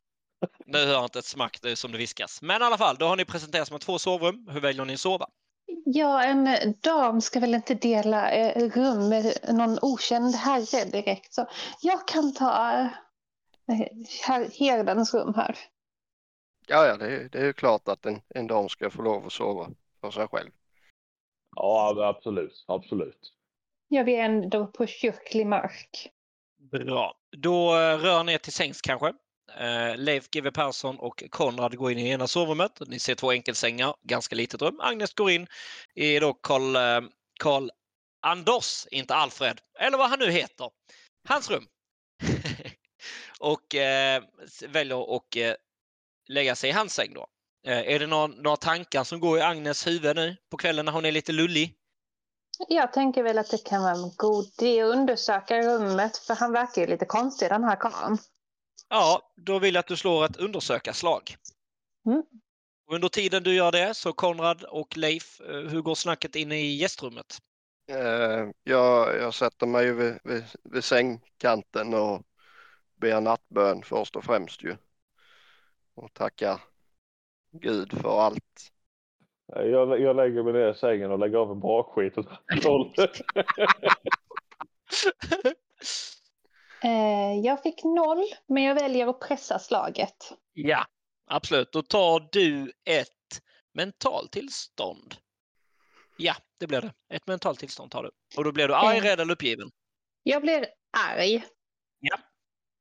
Nu 0.66 0.86
hör 0.86 1.04
inte 1.04 1.18
ett 1.18 1.24
smack 1.24 1.58
det 1.62 1.70
är 1.70 1.74
som 1.74 1.92
det 1.92 1.98
viskas. 1.98 2.42
Men 2.42 2.62
i 2.62 2.64
alla 2.64 2.78
fall, 2.78 2.96
då 2.98 3.06
har 3.06 3.16
ni 3.16 3.24
presenterat 3.24 3.68
som 3.68 3.78
två 3.78 3.98
sovrum. 3.98 4.48
Hur 4.52 4.60
väljer 4.60 4.84
ni 4.84 4.94
att 4.94 5.00
sova? 5.00 5.26
Ja, 5.84 6.24
en 6.24 6.48
dam 6.80 7.20
ska 7.20 7.40
väl 7.40 7.54
inte 7.54 7.74
dela 7.74 8.30
eh, 8.30 8.68
rum 8.70 9.08
med 9.08 9.38
någon 9.48 9.78
okänd 9.82 10.34
herre 10.34 10.84
direkt. 10.84 11.34
Så 11.34 11.46
jag 11.82 12.08
kan 12.08 12.34
ta 12.34 12.72
eh, 12.80 12.86
her- 14.28 14.58
herdens 14.60 15.14
rum 15.14 15.34
här. 15.36 15.58
Ja, 16.66 16.86
ja, 16.86 16.96
det, 16.96 17.06
är- 17.06 17.28
det 17.28 17.38
är 17.38 17.44
ju 17.44 17.52
klart 17.52 17.88
att 17.88 18.06
en, 18.06 18.20
en 18.28 18.46
dam 18.46 18.68
ska 18.68 18.90
få 18.90 19.02
lov 19.02 19.26
att 19.26 19.32
sova 19.32 19.70
för 20.00 20.10
sig 20.10 20.28
själv. 20.28 20.50
Ja, 21.56 22.06
absolut. 22.16 22.64
Absolut. 22.68 23.32
Jag 23.88 24.08
är 24.08 24.24
ändå 24.24 24.66
på 24.66 24.86
kyrklig 24.86 25.46
mark. 25.46 26.10
Bra. 26.70 27.14
Då 27.36 27.74
eh, 27.74 27.98
rör 27.98 28.24
ner 28.24 28.38
till 28.38 28.52
sängs 28.52 28.80
kanske. 28.80 29.12
Eh, 29.58 29.96
Leif 29.96 30.30
GW 30.30 30.50
Persson 30.50 30.98
och 30.98 31.24
Konrad 31.30 31.76
går 31.76 31.92
in 31.92 31.98
i 31.98 32.10
ena 32.10 32.26
sovrummet. 32.26 32.72
Ni 32.86 32.98
ser 32.98 33.14
två 33.14 33.30
enkelsängar, 33.30 33.94
ganska 34.02 34.36
litet 34.36 34.62
rum. 34.62 34.80
Agnes 34.80 35.14
går 35.14 35.30
in 35.30 35.46
i 35.94 36.18
då 36.18 36.34
Karl, 36.34 36.76
eh, 36.76 37.00
Karl 37.40 37.70
Anders, 38.22 38.86
inte 38.90 39.14
Alfred, 39.14 39.60
eller 39.80 39.98
vad 39.98 40.10
han 40.10 40.18
nu 40.18 40.30
heter, 40.30 40.70
hans 41.28 41.50
rum. 41.50 41.66
och 43.40 43.74
eh, 43.74 44.22
väljer 44.68 45.16
att 45.16 45.36
eh, 45.36 45.54
lägga 46.28 46.54
sig 46.54 46.70
i 46.70 46.72
hans 46.72 46.94
säng 46.94 47.14
då. 47.14 47.26
Eh, 47.66 47.78
är 47.78 47.98
det 47.98 48.06
några, 48.06 48.26
några 48.26 48.56
tankar 48.56 49.04
som 49.04 49.20
går 49.20 49.38
i 49.38 49.42
Agnes 49.42 49.86
huvud 49.86 50.16
nu 50.16 50.36
på 50.50 50.56
kvällen 50.56 50.84
när 50.84 50.92
hon 50.92 51.04
är 51.04 51.12
lite 51.12 51.32
lullig? 51.32 51.74
Jag 52.68 52.92
tänker 52.92 53.22
väl 53.22 53.38
att 53.38 53.50
det 53.50 53.64
kan 53.64 53.82
vara 53.82 53.92
en 53.92 54.12
god 54.16 54.46
idé 54.58 54.82
att 54.82 54.96
undersöka 54.96 55.60
rummet 55.62 56.16
för 56.16 56.34
han 56.34 56.52
verkar 56.52 56.82
ju 56.82 56.88
lite 56.88 57.04
konstig 57.04 57.48
den 57.48 57.64
här 57.64 57.76
karln. 57.76 58.18
Ja, 58.88 59.32
då 59.36 59.58
vill 59.58 59.74
jag 59.74 59.80
att 59.80 59.86
du 59.86 59.96
slår 59.96 60.24
ett 60.24 60.36
undersökarslag. 60.36 61.36
Mm. 62.06 62.22
Och 62.86 62.94
Under 62.94 63.08
tiden 63.08 63.42
du 63.42 63.54
gör 63.54 63.72
det 63.72 63.94
så 63.94 64.12
Konrad 64.12 64.64
och 64.64 64.96
Leif, 64.96 65.40
eh, 65.40 65.46
hur 65.46 65.82
går 65.82 65.94
snacket 65.94 66.36
inne 66.36 66.56
i 66.56 66.76
gästrummet? 66.76 67.38
Eh, 67.88 68.50
jag, 68.62 69.16
jag 69.16 69.34
sätter 69.34 69.66
mig 69.66 69.84
ju 69.84 69.94
vid, 69.94 70.18
vid, 70.24 70.44
vid 70.62 70.84
sängkanten 70.84 71.94
och 71.94 72.22
ber 73.00 73.20
nattbön 73.20 73.82
först 73.82 74.16
och 74.16 74.24
främst 74.24 74.62
ju. 74.62 74.76
Och 75.94 76.14
tackar 76.14 76.60
Gud 77.52 78.00
för 78.00 78.20
allt. 78.20 78.73
Jag, 79.46 80.00
jag 80.00 80.16
lägger 80.16 80.42
mig 80.42 80.52
ner 80.52 80.70
i 80.70 80.74
sängen 80.74 81.10
och 81.10 81.18
lägger 81.18 81.38
av 81.38 81.50
en 81.50 81.60
bakskit 81.60 82.18
och 82.18 82.24
drar 82.62 83.10
Eh, 86.84 87.40
jag 87.44 87.62
fick 87.62 87.84
noll, 87.84 88.24
men 88.48 88.62
jag 88.62 88.74
väljer 88.74 89.06
att 89.06 89.20
pressa 89.20 89.58
slaget. 89.58 90.16
Ja, 90.52 90.84
absolut. 91.26 91.72
Då 91.72 91.82
tar 91.82 92.28
du 92.32 92.72
ett 92.84 93.40
mentalt 93.74 94.32
tillstånd. 94.32 95.14
Ja, 96.16 96.34
det 96.60 96.66
blir 96.66 96.80
det. 96.80 96.92
Ett 97.14 97.26
mentalt 97.26 97.58
tillstånd 97.58 97.90
tar 97.90 98.02
du. 98.02 98.10
Och 98.36 98.44
då 98.44 98.52
blir 98.52 98.68
du 98.68 98.74
arg, 98.74 98.98
Mm. 98.98 99.08
rädd 99.10 99.20
eller 99.20 99.32
uppgiven. 99.32 99.70
Jag 100.22 100.42
blir 100.42 100.66
arg. 101.08 101.44
Ja. 102.00 102.16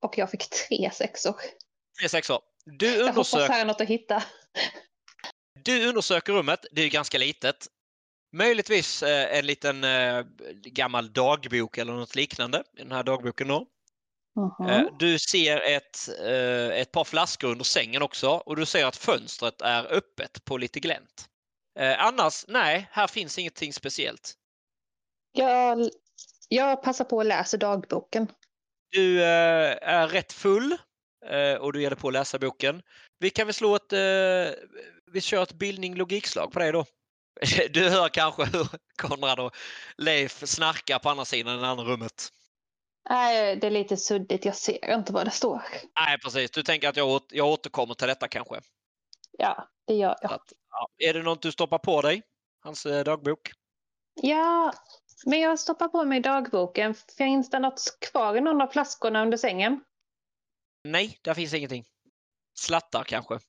Och 0.01 0.17
jag 0.17 0.31
fick 0.31 0.49
tre 0.49 0.91
sexor. 0.93 1.35
Tre 1.99 2.09
sexor. 2.09 2.39
Du, 2.65 2.95
Jag 2.97 3.07
hoppas 3.07 3.33
här 3.33 3.61
är 3.61 3.65
något 3.65 3.81
att 3.81 3.87
hitta. 3.87 4.23
Du 5.65 5.87
undersöker 5.87 6.33
rummet. 6.33 6.65
Det 6.71 6.81
är 6.81 6.89
ganska 6.89 7.17
litet. 7.17 7.67
Möjligtvis 8.35 9.03
eh, 9.03 9.37
en 9.37 9.45
liten 9.45 9.83
eh, 9.83 10.25
gammal 10.65 11.13
dagbok 11.13 11.77
eller 11.77 11.93
något 11.93 12.15
liknande 12.15 12.63
i 12.77 12.81
den 12.81 12.91
här 12.91 13.03
dagboken 13.03 13.47
då. 13.47 13.67
Eh, 14.69 14.81
Du 14.99 15.19
ser 15.19 15.61
ett, 15.61 16.09
ett 16.73 16.91
par 16.91 17.03
flaskor 17.03 17.51
under 17.51 17.63
sängen 17.63 18.01
också 18.01 18.29
och 18.29 18.55
du 18.55 18.65
ser 18.65 18.85
att 18.85 18.95
fönstret 18.95 19.61
är 19.61 19.93
öppet 19.93 20.45
på 20.45 20.57
lite 20.57 20.79
glänt. 20.79 21.29
Annars, 21.97 22.45
nej, 22.47 22.89
här 22.91 23.07
finns 23.07 23.39
ingenting 23.39 23.73
speciellt. 23.73 24.33
Jag, 25.31 25.89
jag 26.49 26.83
passar 26.83 27.05
på 27.05 27.19
att 27.19 27.25
läsa 27.25 27.57
dagboken. 27.57 28.27
Du 28.91 29.23
är 29.23 30.07
rätt 30.07 30.33
full 30.33 30.77
och 31.59 31.73
du 31.73 31.81
ger 31.81 31.89
dig 31.89 31.99
på 31.99 32.07
att 32.07 32.13
läsa 32.13 32.39
boken. 32.39 32.81
Vi 33.19 33.29
kan 33.29 33.47
väl 33.47 33.53
slå 33.53 33.75
ett, 33.75 33.93
vi 35.13 35.21
kör 35.21 35.43
ett 35.43 35.53
bildning 35.53 35.95
logikslag 35.95 36.51
på 36.51 36.59
dig 36.59 36.71
då. 36.71 36.85
Du 37.69 37.89
hör 37.89 38.09
kanske 38.09 38.45
hur 38.45 38.67
Konrad 39.01 39.39
och 39.39 39.55
Leif 39.97 40.47
snarkar 40.47 40.99
på 40.99 41.09
andra 41.09 41.25
sidan 41.25 41.57
i 41.57 41.61
det 41.61 41.67
andra 41.67 41.85
rummet. 41.85 42.29
Nej, 43.09 43.55
det 43.55 43.67
är 43.67 43.71
lite 43.71 43.97
suddigt. 43.97 44.45
Jag 44.45 44.55
ser 44.55 44.95
inte 44.95 45.13
vad 45.13 45.27
det 45.27 45.31
står. 45.31 45.61
Nej, 45.99 46.19
precis. 46.19 46.51
Du 46.51 46.63
tänker 46.63 46.89
att 46.89 46.97
jag, 46.97 47.07
åt, 47.07 47.27
jag 47.31 47.47
återkommer 47.47 47.93
till 47.93 48.07
detta 48.07 48.27
kanske? 48.27 48.61
Ja, 49.37 49.67
det 49.87 49.93
gör 49.93 50.15
jag. 50.21 50.33
Att, 50.33 50.53
ja. 50.69 50.87
Är 50.97 51.13
det 51.13 51.23
något 51.23 51.41
du 51.41 51.51
stoppar 51.51 51.79
på 51.79 52.01
dig? 52.01 52.21
Hans 52.59 52.85
eh, 52.85 53.03
dagbok? 53.03 53.51
Ja, 54.13 54.73
men 55.25 55.39
jag 55.39 55.59
stoppar 55.59 55.87
på 55.87 56.03
mig 56.03 56.19
dagboken. 56.19 56.95
Finns 57.17 57.49
det 57.49 57.59
något 57.59 57.97
kvar 58.11 58.35
i 58.35 58.41
någon 58.41 58.61
av 58.61 58.67
flaskorna 58.67 59.21
under 59.21 59.37
sängen? 59.37 59.83
Nej, 60.83 61.19
där 61.21 61.33
finns 61.33 61.53
ingenting. 61.53 61.85
Slattar 62.59 63.03
kanske. 63.03 63.39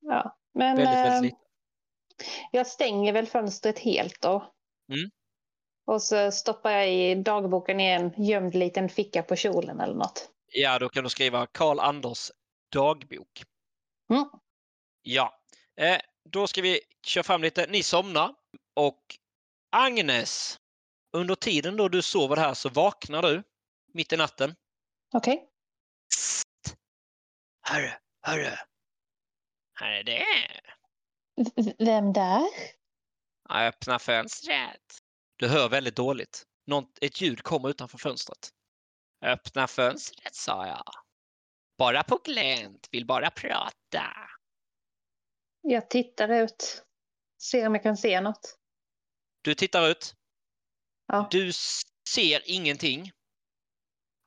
Ja, 0.00 0.39
men 0.54 0.76
Väldigt, 0.76 0.94
väldigt 0.94 1.22
lite. 1.22 1.36
jag 2.50 2.66
stänger 2.66 3.12
väl 3.12 3.26
fönstret 3.26 3.78
helt 3.78 4.20
då. 4.20 4.52
Mm. 4.92 5.10
Och 5.86 6.02
så 6.02 6.32
stoppar 6.32 6.70
jag 6.70 6.92
i 6.92 7.14
dagboken 7.14 7.80
i 7.80 7.90
en 7.90 8.24
gömd 8.24 8.54
liten 8.54 8.88
ficka 8.88 9.22
på 9.22 9.36
kjolen 9.36 9.80
eller 9.80 9.94
något. 9.94 10.30
Ja, 10.52 10.78
då 10.78 10.88
kan 10.88 11.04
du 11.04 11.10
skriva 11.10 11.46
Karl 11.46 11.80
Anders 11.80 12.30
dagbok. 12.72 13.42
Mm. 14.10 14.24
Ja, 15.02 15.40
eh, 15.76 15.98
då 16.24 16.46
ska 16.46 16.62
vi 16.62 16.80
köra 17.06 17.24
fram 17.24 17.42
lite. 17.42 17.66
Ni 17.66 17.82
somnar 17.82 18.34
och 18.74 19.16
Agnes, 19.70 20.58
under 21.12 21.34
tiden 21.34 21.76
då 21.76 21.88
du 21.88 22.02
sover 22.02 22.36
här 22.36 22.54
så 22.54 22.68
vaknar 22.68 23.22
du 23.22 23.42
mitt 23.92 24.12
i 24.12 24.16
natten. 24.16 24.54
Okej. 25.14 25.48
Psst! 26.10 26.76
Hörru, 27.62 27.90
hörru! 28.22 28.50
Här 29.80 29.90
är 29.92 30.04
det! 30.04 30.24
V- 31.56 31.74
Vem 31.78 32.12
där? 32.12 32.44
Jag 33.48 33.66
öppnar 33.66 33.98
fönstret. 33.98 34.98
Du 35.36 35.48
hör 35.48 35.68
väldigt 35.68 35.96
dåligt. 35.96 36.46
Något, 36.66 36.98
ett 37.00 37.20
ljud 37.20 37.42
kommer 37.42 37.68
utanför 37.68 37.98
fönstret. 37.98 38.50
Öppna 39.24 39.66
fönstret, 39.66 40.34
sa 40.34 40.66
jag. 40.66 40.84
Bara 41.78 42.02
på 42.02 42.16
glänt, 42.24 42.88
vill 42.90 43.06
bara 43.06 43.30
prata. 43.30 44.04
Jag 45.60 45.90
tittar 45.90 46.28
ut. 46.28 46.84
Ser 47.42 47.66
om 47.66 47.74
jag 47.74 47.82
kan 47.82 47.96
se 47.96 48.20
något. 48.20 48.58
Du 49.42 49.54
tittar 49.54 49.88
ut. 49.90 50.14
Ja. 51.06 51.28
Du 51.30 51.52
ser 52.08 52.42
ingenting. 52.44 53.12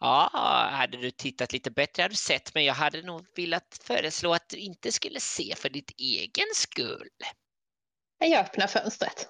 Ja, 0.03 0.29
hade 0.71 0.97
du 0.97 1.11
tittat 1.11 1.53
lite 1.53 1.71
bättre 1.71 2.01
hade 2.03 2.13
du 2.13 2.17
sett, 2.17 2.53
men 2.53 2.65
jag 2.65 2.73
hade 2.73 3.01
nog 3.01 3.25
velat 3.35 3.79
föreslå 3.83 4.33
att 4.33 4.49
du 4.49 4.57
inte 4.57 4.91
skulle 4.91 5.19
se 5.19 5.55
för 5.55 5.69
ditt 5.69 5.91
egen 5.97 6.45
skull. 6.55 7.09
Jag 8.19 8.39
öppnar 8.39 8.67
fönstret. 8.67 9.29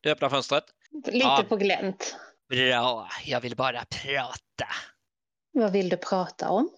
Du 0.00 0.10
öppnar 0.10 0.28
fönstret. 0.28 0.64
Lite 1.06 1.18
Ja. 1.18 1.44
på 1.48 1.56
glänt. 1.56 2.16
Bra, 2.48 3.08
jag 3.24 3.40
vill 3.40 3.56
bara 3.56 3.84
prata. 3.84 4.68
Vad 5.52 5.72
vill 5.72 5.88
du 5.88 5.96
prata 5.96 6.48
om? 6.50 6.70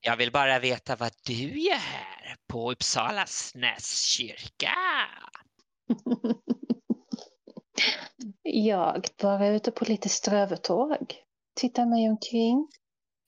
Jag 0.00 0.16
vill 0.16 0.32
bara 0.32 0.58
veta 0.58 0.96
vad 0.96 1.12
du 1.26 1.60
gör 1.60 1.74
här 1.74 2.36
på 2.48 2.72
Uppsala 2.72 3.26
Snäskyrka. 3.26 4.74
jag 8.42 9.06
bara 9.22 9.46
är 9.46 9.52
ute 9.52 9.70
på 9.70 9.84
lite 9.84 10.08
strövetåg. 10.08 11.14
Tittar 11.54 11.86
mig 11.86 12.08
omkring. 12.08 12.68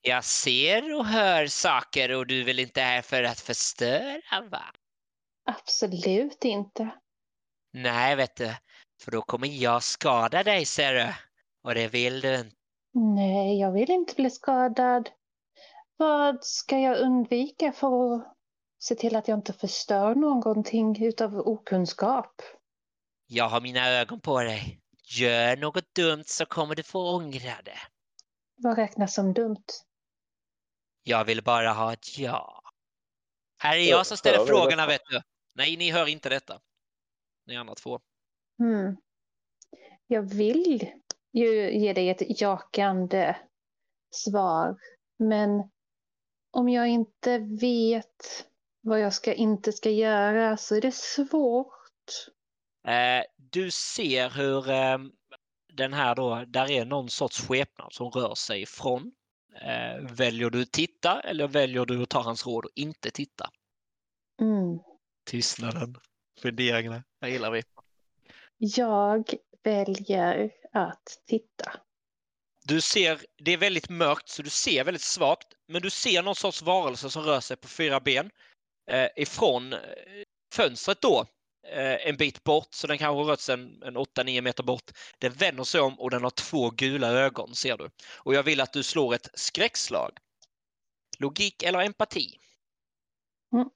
Jag 0.03 0.25
ser 0.25 0.95
och 0.95 1.07
hör 1.07 1.47
saker 1.47 2.13
och 2.13 2.27
du 2.27 2.45
väl 2.45 2.59
inte 2.59 2.81
här 2.81 3.03
för 3.03 3.23
att 3.23 3.41
förstöra 3.41 4.41
va? 4.51 4.63
Absolut 5.47 6.45
inte. 6.45 6.91
Nej, 7.73 8.17
vet 8.17 8.37
du, 8.37 8.55
för 9.01 9.11
då 9.11 9.23
kommer 9.23 9.49
jag 9.49 9.83
skada 9.83 10.43
dig 10.43 10.65
ser 10.65 10.95
du. 10.95 11.15
Och 11.63 11.75
det 11.75 11.89
vill 11.89 12.21
du 12.21 12.35
inte. 12.35 12.57
Nej, 12.95 13.61
jag 13.61 13.73
vill 13.73 13.91
inte 13.91 14.15
bli 14.15 14.31
skadad. 14.31 15.11
Vad 15.97 16.45
ska 16.45 16.79
jag 16.79 16.99
undvika 16.99 17.73
för 17.73 18.15
att 18.15 18.35
se 18.79 18.95
till 18.95 19.17
att 19.17 19.29
jag 19.29 19.39
inte 19.39 19.53
förstör 19.53 20.15
någonting 20.15 21.05
utav 21.05 21.39
okunskap? 21.39 22.43
Jag 23.27 23.49
har 23.49 23.61
mina 23.61 23.89
ögon 23.89 24.21
på 24.21 24.43
dig. 24.43 24.81
Gör 25.05 25.57
något 25.57 25.95
dumt 25.95 26.25
så 26.27 26.47
kommer 26.47 26.75
du 26.75 26.83
få 26.83 27.17
ångra 27.17 27.63
det. 27.65 27.79
Vad 28.57 28.77
räknas 28.77 29.15
som 29.15 29.33
dumt? 29.33 29.65
Jag 31.03 31.25
vill 31.25 31.43
bara 31.43 31.73
ha 31.73 31.93
ett 31.93 32.19
ja. 32.19 32.63
Här 33.59 33.77
är 33.77 33.91
jag 33.91 34.07
som 34.07 34.17
ställer 34.17 34.47
frågorna, 34.47 34.87
vet 34.87 35.01
du. 35.11 35.21
Nej, 35.55 35.77
ni 35.77 35.91
hör 35.91 36.07
inte 36.09 36.29
detta. 36.29 36.61
Ni 37.47 37.57
andra 37.57 37.75
två. 37.75 38.01
Hmm. 38.59 38.97
Jag 40.07 40.23
vill 40.23 40.91
ju 41.33 41.79
ge 41.79 41.93
dig 41.93 42.11
ett 42.11 42.41
jakande 42.41 43.37
svar, 44.11 44.77
men 45.19 45.71
om 46.51 46.69
jag 46.69 46.89
inte 46.89 47.39
vet 47.39 48.47
vad 48.81 49.01
jag 49.01 49.15
ska, 49.15 49.35
inte 49.35 49.73
ska 49.73 49.91
göra 49.91 50.57
så 50.57 50.77
är 50.77 50.81
det 50.81 50.95
svårt. 50.95 52.31
Eh, 52.87 53.25
du 53.37 53.71
ser 53.71 54.31
hur 54.31 54.71
eh, 54.71 54.99
den 55.77 55.93
här 55.93 56.15
då, 56.15 56.45
där 56.49 56.71
är 56.71 56.85
någon 56.85 57.11
sorts 57.11 57.41
skepnad 57.41 57.93
som 57.93 58.11
rör 58.11 58.35
sig 58.35 58.63
ifrån. 58.63 59.13
Eh, 59.63 60.13
väljer 60.13 60.51
du 60.51 60.63
att 60.63 60.73
titta 60.73 61.21
eller 61.21 61.49
väljer 61.49 61.87
du 61.87 62.03
att 62.03 62.09
ta 62.09 62.23
hans 62.23 62.47
råd 62.47 62.65
och 62.65 62.71
inte 62.75 63.11
titta? 63.11 63.51
Mm. 64.41 64.79
Tystnaden, 65.27 65.97
funderingarna, 66.43 67.05
det 67.21 67.31
gillar 67.31 67.51
vi. 67.51 67.63
Jag 68.59 69.25
väljer 69.63 70.51
att 70.73 71.23
titta. 71.27 71.73
Du 72.65 72.81
ser, 72.81 73.21
det 73.37 73.53
är 73.53 73.59
väldigt 73.59 73.89
mörkt 73.89 74.29
så 74.29 74.43
du 74.43 74.51
ser 74.51 74.85
väldigt 74.85 75.03
svagt, 75.03 75.49
men 75.69 75.83
du 75.83 75.91
ser 75.91 76.23
någon 76.23 76.35
sorts 76.35 76.63
varelse 76.63 77.11
som 77.11 77.23
rör 77.23 77.41
sig 77.41 77.57
på 77.57 77.69
fyra 77.69 78.01
ben 78.01 78.31
eh, 78.91 79.09
ifrån 79.17 79.73
eh, 79.73 79.79
fönstret 80.55 81.01
då. 81.01 81.27
Eh, 81.67 82.09
en 82.09 82.17
bit 82.17 82.45
bort, 82.45 82.75
så 82.75 82.87
den 82.87 82.99
kanske 82.99 83.37
sig 83.37 83.53
en, 83.53 83.83
en 83.83 83.97
8-9 83.97 84.41
meter 84.41 84.63
bort. 84.63 84.91
Den 85.19 85.33
vänder 85.33 85.65
sig 85.65 85.81
om 85.81 86.01
och 86.01 86.11
den 86.11 86.23
har 86.23 86.31
två 86.31 86.71
gula 86.71 87.09
ögon 87.09 87.55
ser 87.55 87.77
du. 87.77 87.91
Och 88.19 88.35
jag 88.35 88.43
vill 88.43 88.61
att 88.61 88.73
du 88.73 88.83
slår 88.83 89.15
ett 89.15 89.29
skräckslag. 89.35 90.19
Logik 91.19 91.63
eller 91.63 91.81
empati? 91.81 92.39
Mm. 93.53 93.71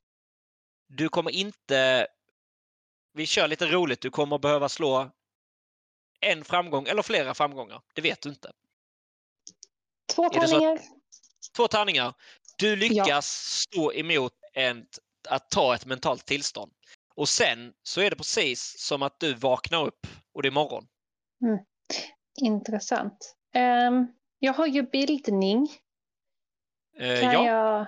Du 0.89 1.09
kommer 1.09 1.31
inte... 1.31 2.07
Vi 3.13 3.27
kör 3.27 3.49
lite 3.49 3.67
roligt. 3.67 4.01
Du 4.01 4.11
kommer 4.11 4.39
behöva 4.39 4.69
slå 4.69 5.11
en 6.21 6.45
framgång 6.45 6.89
eller 6.89 7.03
flera 7.03 7.35
framgångar. 7.35 7.83
Det 7.95 8.01
vet 8.01 8.23
du 8.23 8.29
inte. 8.29 8.53
Två 10.15 10.31
så 10.31 10.41
att- 10.41 10.51
tärningar. 10.51 10.81
Två 11.57 11.69
tärningar. 11.69 12.15
Du 12.59 12.77
lyckas 12.77 13.27
stå 13.27 13.93
emot 13.93 14.33
en, 14.53 14.87
att 15.29 15.51
ta 15.51 15.75
ett 15.75 15.87
mentalt 15.87 16.27
tillstånd. 16.27 16.73
Och 17.19 17.29
sen 17.29 17.73
så 17.83 18.01
är 18.01 18.11
det 18.11 18.17
precis 18.17 18.75
som 18.79 19.03
att 19.03 19.21
du 19.21 19.35
vaknar 19.35 19.87
upp 19.87 20.07
och 20.35 20.43
det 20.43 20.49
är 20.49 20.53
morgon. 20.53 20.87
Intressant. 22.41 23.35
Ehm, 23.55 24.07
jag 24.39 24.53
har 24.53 24.67
ju 24.67 24.83
bildning. 24.83 25.69
Eh, 26.99 27.21
Kan, 27.21 27.33
ja, 27.33 27.47
jag, 27.47 27.87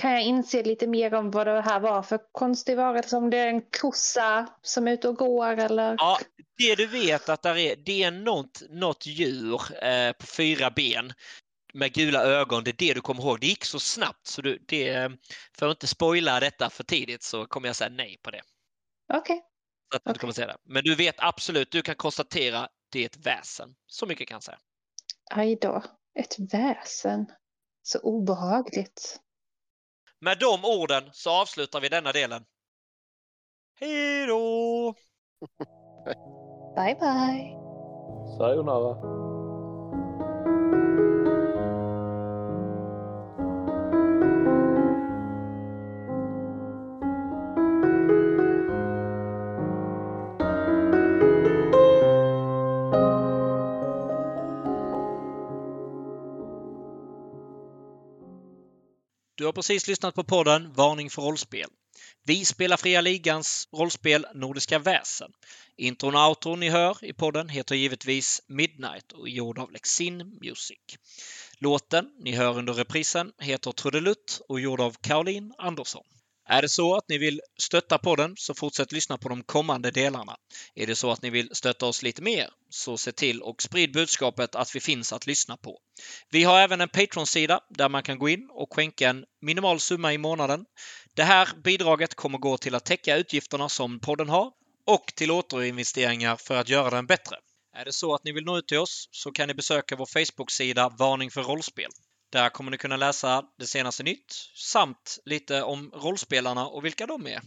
kan 0.00 0.12
jag 0.12 0.22
inse 0.22 0.62
lite 0.62 0.86
mer 0.86 1.14
om 1.14 1.30
vad 1.30 1.46
det 1.46 1.60
här 1.60 1.80
var 1.80 2.02
för 2.02 2.20
konstig 2.32 2.76
varelse? 2.76 3.16
Om 3.16 3.30
det 3.30 3.38
är 3.38 3.46
en 3.46 3.62
kossa 3.80 4.48
som 4.62 4.88
är 4.88 4.92
ute 4.92 5.08
och 5.08 5.16
går 5.16 5.56
eller? 5.56 5.94
Ja. 5.98 6.18
det 6.58 6.74
du 6.74 6.86
vet 6.86 7.28
att 7.28 7.42
där 7.42 7.56
är, 7.56 7.76
det 7.76 8.02
är 8.02 8.10
något, 8.10 8.62
något 8.70 9.06
djur 9.06 9.84
eh, 9.84 10.12
på 10.12 10.26
fyra 10.26 10.70
ben 10.70 11.12
med 11.74 11.92
gula 11.92 12.22
ögon. 12.22 12.64
Det 12.64 12.70
är 12.70 12.86
det 12.88 12.94
du 12.94 13.00
kommer 13.00 13.22
ihåg. 13.22 13.40
Det 13.40 13.46
gick 13.46 13.64
så 13.64 13.80
snabbt 13.80 14.26
så 14.26 14.42
du, 14.42 14.58
det, 14.66 15.12
för 15.58 15.68
att 15.68 15.76
inte 15.76 15.86
spoila 15.86 16.40
detta 16.40 16.70
för 16.70 16.84
tidigt 16.84 17.22
så 17.22 17.46
kommer 17.46 17.68
jag 17.68 17.76
säga 17.76 17.90
nej 17.90 18.18
på 18.22 18.30
det. 18.30 18.42
Okej. 19.14 19.42
Så 19.92 19.96
att 19.96 20.14
du 20.14 20.20
kommer 20.20 20.32
säga 20.32 20.46
det. 20.46 20.56
Men 20.64 20.84
du 20.84 20.94
vet 20.94 21.14
absolut, 21.18 21.72
du 21.72 21.82
kan 21.82 21.94
konstatera 21.94 22.68
det 22.92 23.00
är 23.00 23.06
ett 23.06 23.26
väsen. 23.26 23.74
Så 23.86 24.06
mycket 24.06 24.28
kan 24.28 24.34
jag 24.34 24.42
säga. 24.42 24.58
Aj 25.30 25.56
då. 25.56 25.82
Ett 26.14 26.38
väsen. 26.52 27.26
Så 27.82 27.98
obehagligt. 27.98 29.20
Med 30.20 30.38
de 30.38 30.64
orden 30.64 31.10
så 31.12 31.30
avslutar 31.30 31.80
vi 31.80 31.88
denna 31.88 32.12
delen. 32.12 32.44
Hej 33.80 34.26
då! 34.26 34.94
Bye 36.76 36.94
bye. 36.94 37.56
Sayonara. 38.38 39.29
Du 59.40 59.46
har 59.46 59.52
precis 59.52 59.88
lyssnat 59.88 60.14
på 60.14 60.24
podden 60.24 60.72
Varning 60.72 61.10
för 61.10 61.22
rollspel. 61.22 61.70
Vi 62.24 62.44
spelar 62.44 62.76
Fria 62.76 63.00
Ligans 63.00 63.68
rollspel 63.72 64.26
Nordiska 64.34 64.78
väsen. 64.78 65.32
Intron 65.76 66.14
och 66.14 66.28
outron 66.28 66.60
ni 66.60 66.68
hör 66.68 67.04
i 67.04 67.12
podden 67.12 67.48
heter 67.48 67.74
givetvis 67.74 68.42
Midnight 68.48 69.12
och 69.12 69.28
är 69.28 69.32
gjord 69.32 69.58
av 69.58 69.72
Lexin 69.72 70.38
Music. 70.42 70.78
Låten 71.58 72.04
ni 72.18 72.32
hör 72.32 72.58
under 72.58 72.72
reprisen 72.72 73.32
heter 73.38 73.72
Trudelutt 73.72 74.40
och 74.48 74.58
är 74.58 74.62
gjord 74.62 74.80
av 74.80 74.96
Caroline 75.00 75.54
Andersson. 75.58 76.04
Är 76.52 76.62
det 76.62 76.68
så 76.68 76.96
att 76.96 77.08
ni 77.08 77.18
vill 77.18 77.40
stötta 77.58 77.98
podden 77.98 78.34
så 78.36 78.54
fortsätt 78.54 78.92
lyssna 78.92 79.18
på 79.18 79.28
de 79.28 79.42
kommande 79.42 79.90
delarna. 79.90 80.36
Är 80.74 80.86
det 80.86 80.96
så 80.96 81.10
att 81.10 81.22
ni 81.22 81.30
vill 81.30 81.48
stötta 81.52 81.86
oss 81.86 82.02
lite 82.02 82.22
mer 82.22 82.50
så 82.70 82.98
se 82.98 83.12
till 83.12 83.42
och 83.42 83.62
sprid 83.62 83.92
budskapet 83.92 84.54
att 84.54 84.76
vi 84.76 84.80
finns 84.80 85.12
att 85.12 85.26
lyssna 85.26 85.56
på. 85.56 85.78
Vi 86.30 86.44
har 86.44 86.60
även 86.60 86.80
en 86.80 86.88
Patreon-sida 86.88 87.60
där 87.68 87.88
man 87.88 88.02
kan 88.02 88.18
gå 88.18 88.28
in 88.28 88.48
och 88.52 88.74
skänka 88.74 89.08
en 89.08 89.24
minimal 89.40 89.80
summa 89.80 90.12
i 90.12 90.18
månaden. 90.18 90.64
Det 91.14 91.22
här 91.22 91.48
bidraget 91.64 92.14
kommer 92.14 92.38
gå 92.38 92.58
till 92.58 92.74
att 92.74 92.84
täcka 92.84 93.16
utgifterna 93.16 93.68
som 93.68 94.00
podden 94.00 94.28
har 94.28 94.52
och 94.86 95.12
till 95.16 95.30
återinvesteringar 95.30 96.36
för 96.36 96.56
att 96.56 96.68
göra 96.68 96.90
den 96.90 97.06
bättre. 97.06 97.36
Är 97.76 97.84
det 97.84 97.92
så 97.92 98.14
att 98.14 98.24
ni 98.24 98.32
vill 98.32 98.44
nå 98.44 98.58
ut 98.58 98.68
till 98.68 98.78
oss 98.78 99.08
så 99.10 99.32
kan 99.32 99.48
ni 99.48 99.54
besöka 99.54 99.96
vår 99.96 100.06
Facebook-sida 100.06 100.88
Varning 100.98 101.30
för 101.30 101.42
rollspel. 101.42 101.90
Där 102.30 102.48
kommer 102.48 102.70
ni 102.70 102.78
kunna 102.78 102.96
läsa 102.96 103.44
det 103.58 103.66
senaste 103.66 104.02
nytt 104.02 104.32
samt 104.54 105.18
lite 105.24 105.62
om 105.62 105.90
rollspelarna 105.94 106.66
och 106.66 106.84
vilka 106.84 107.06
de 107.06 107.26
är. 107.26 107.40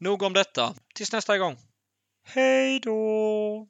Nog 0.00 0.22
om 0.22 0.32
detta. 0.32 0.74
Tills 0.94 1.12
nästa 1.12 1.38
gång. 1.38 1.56
Hej 2.26 2.80
då! 2.80 3.62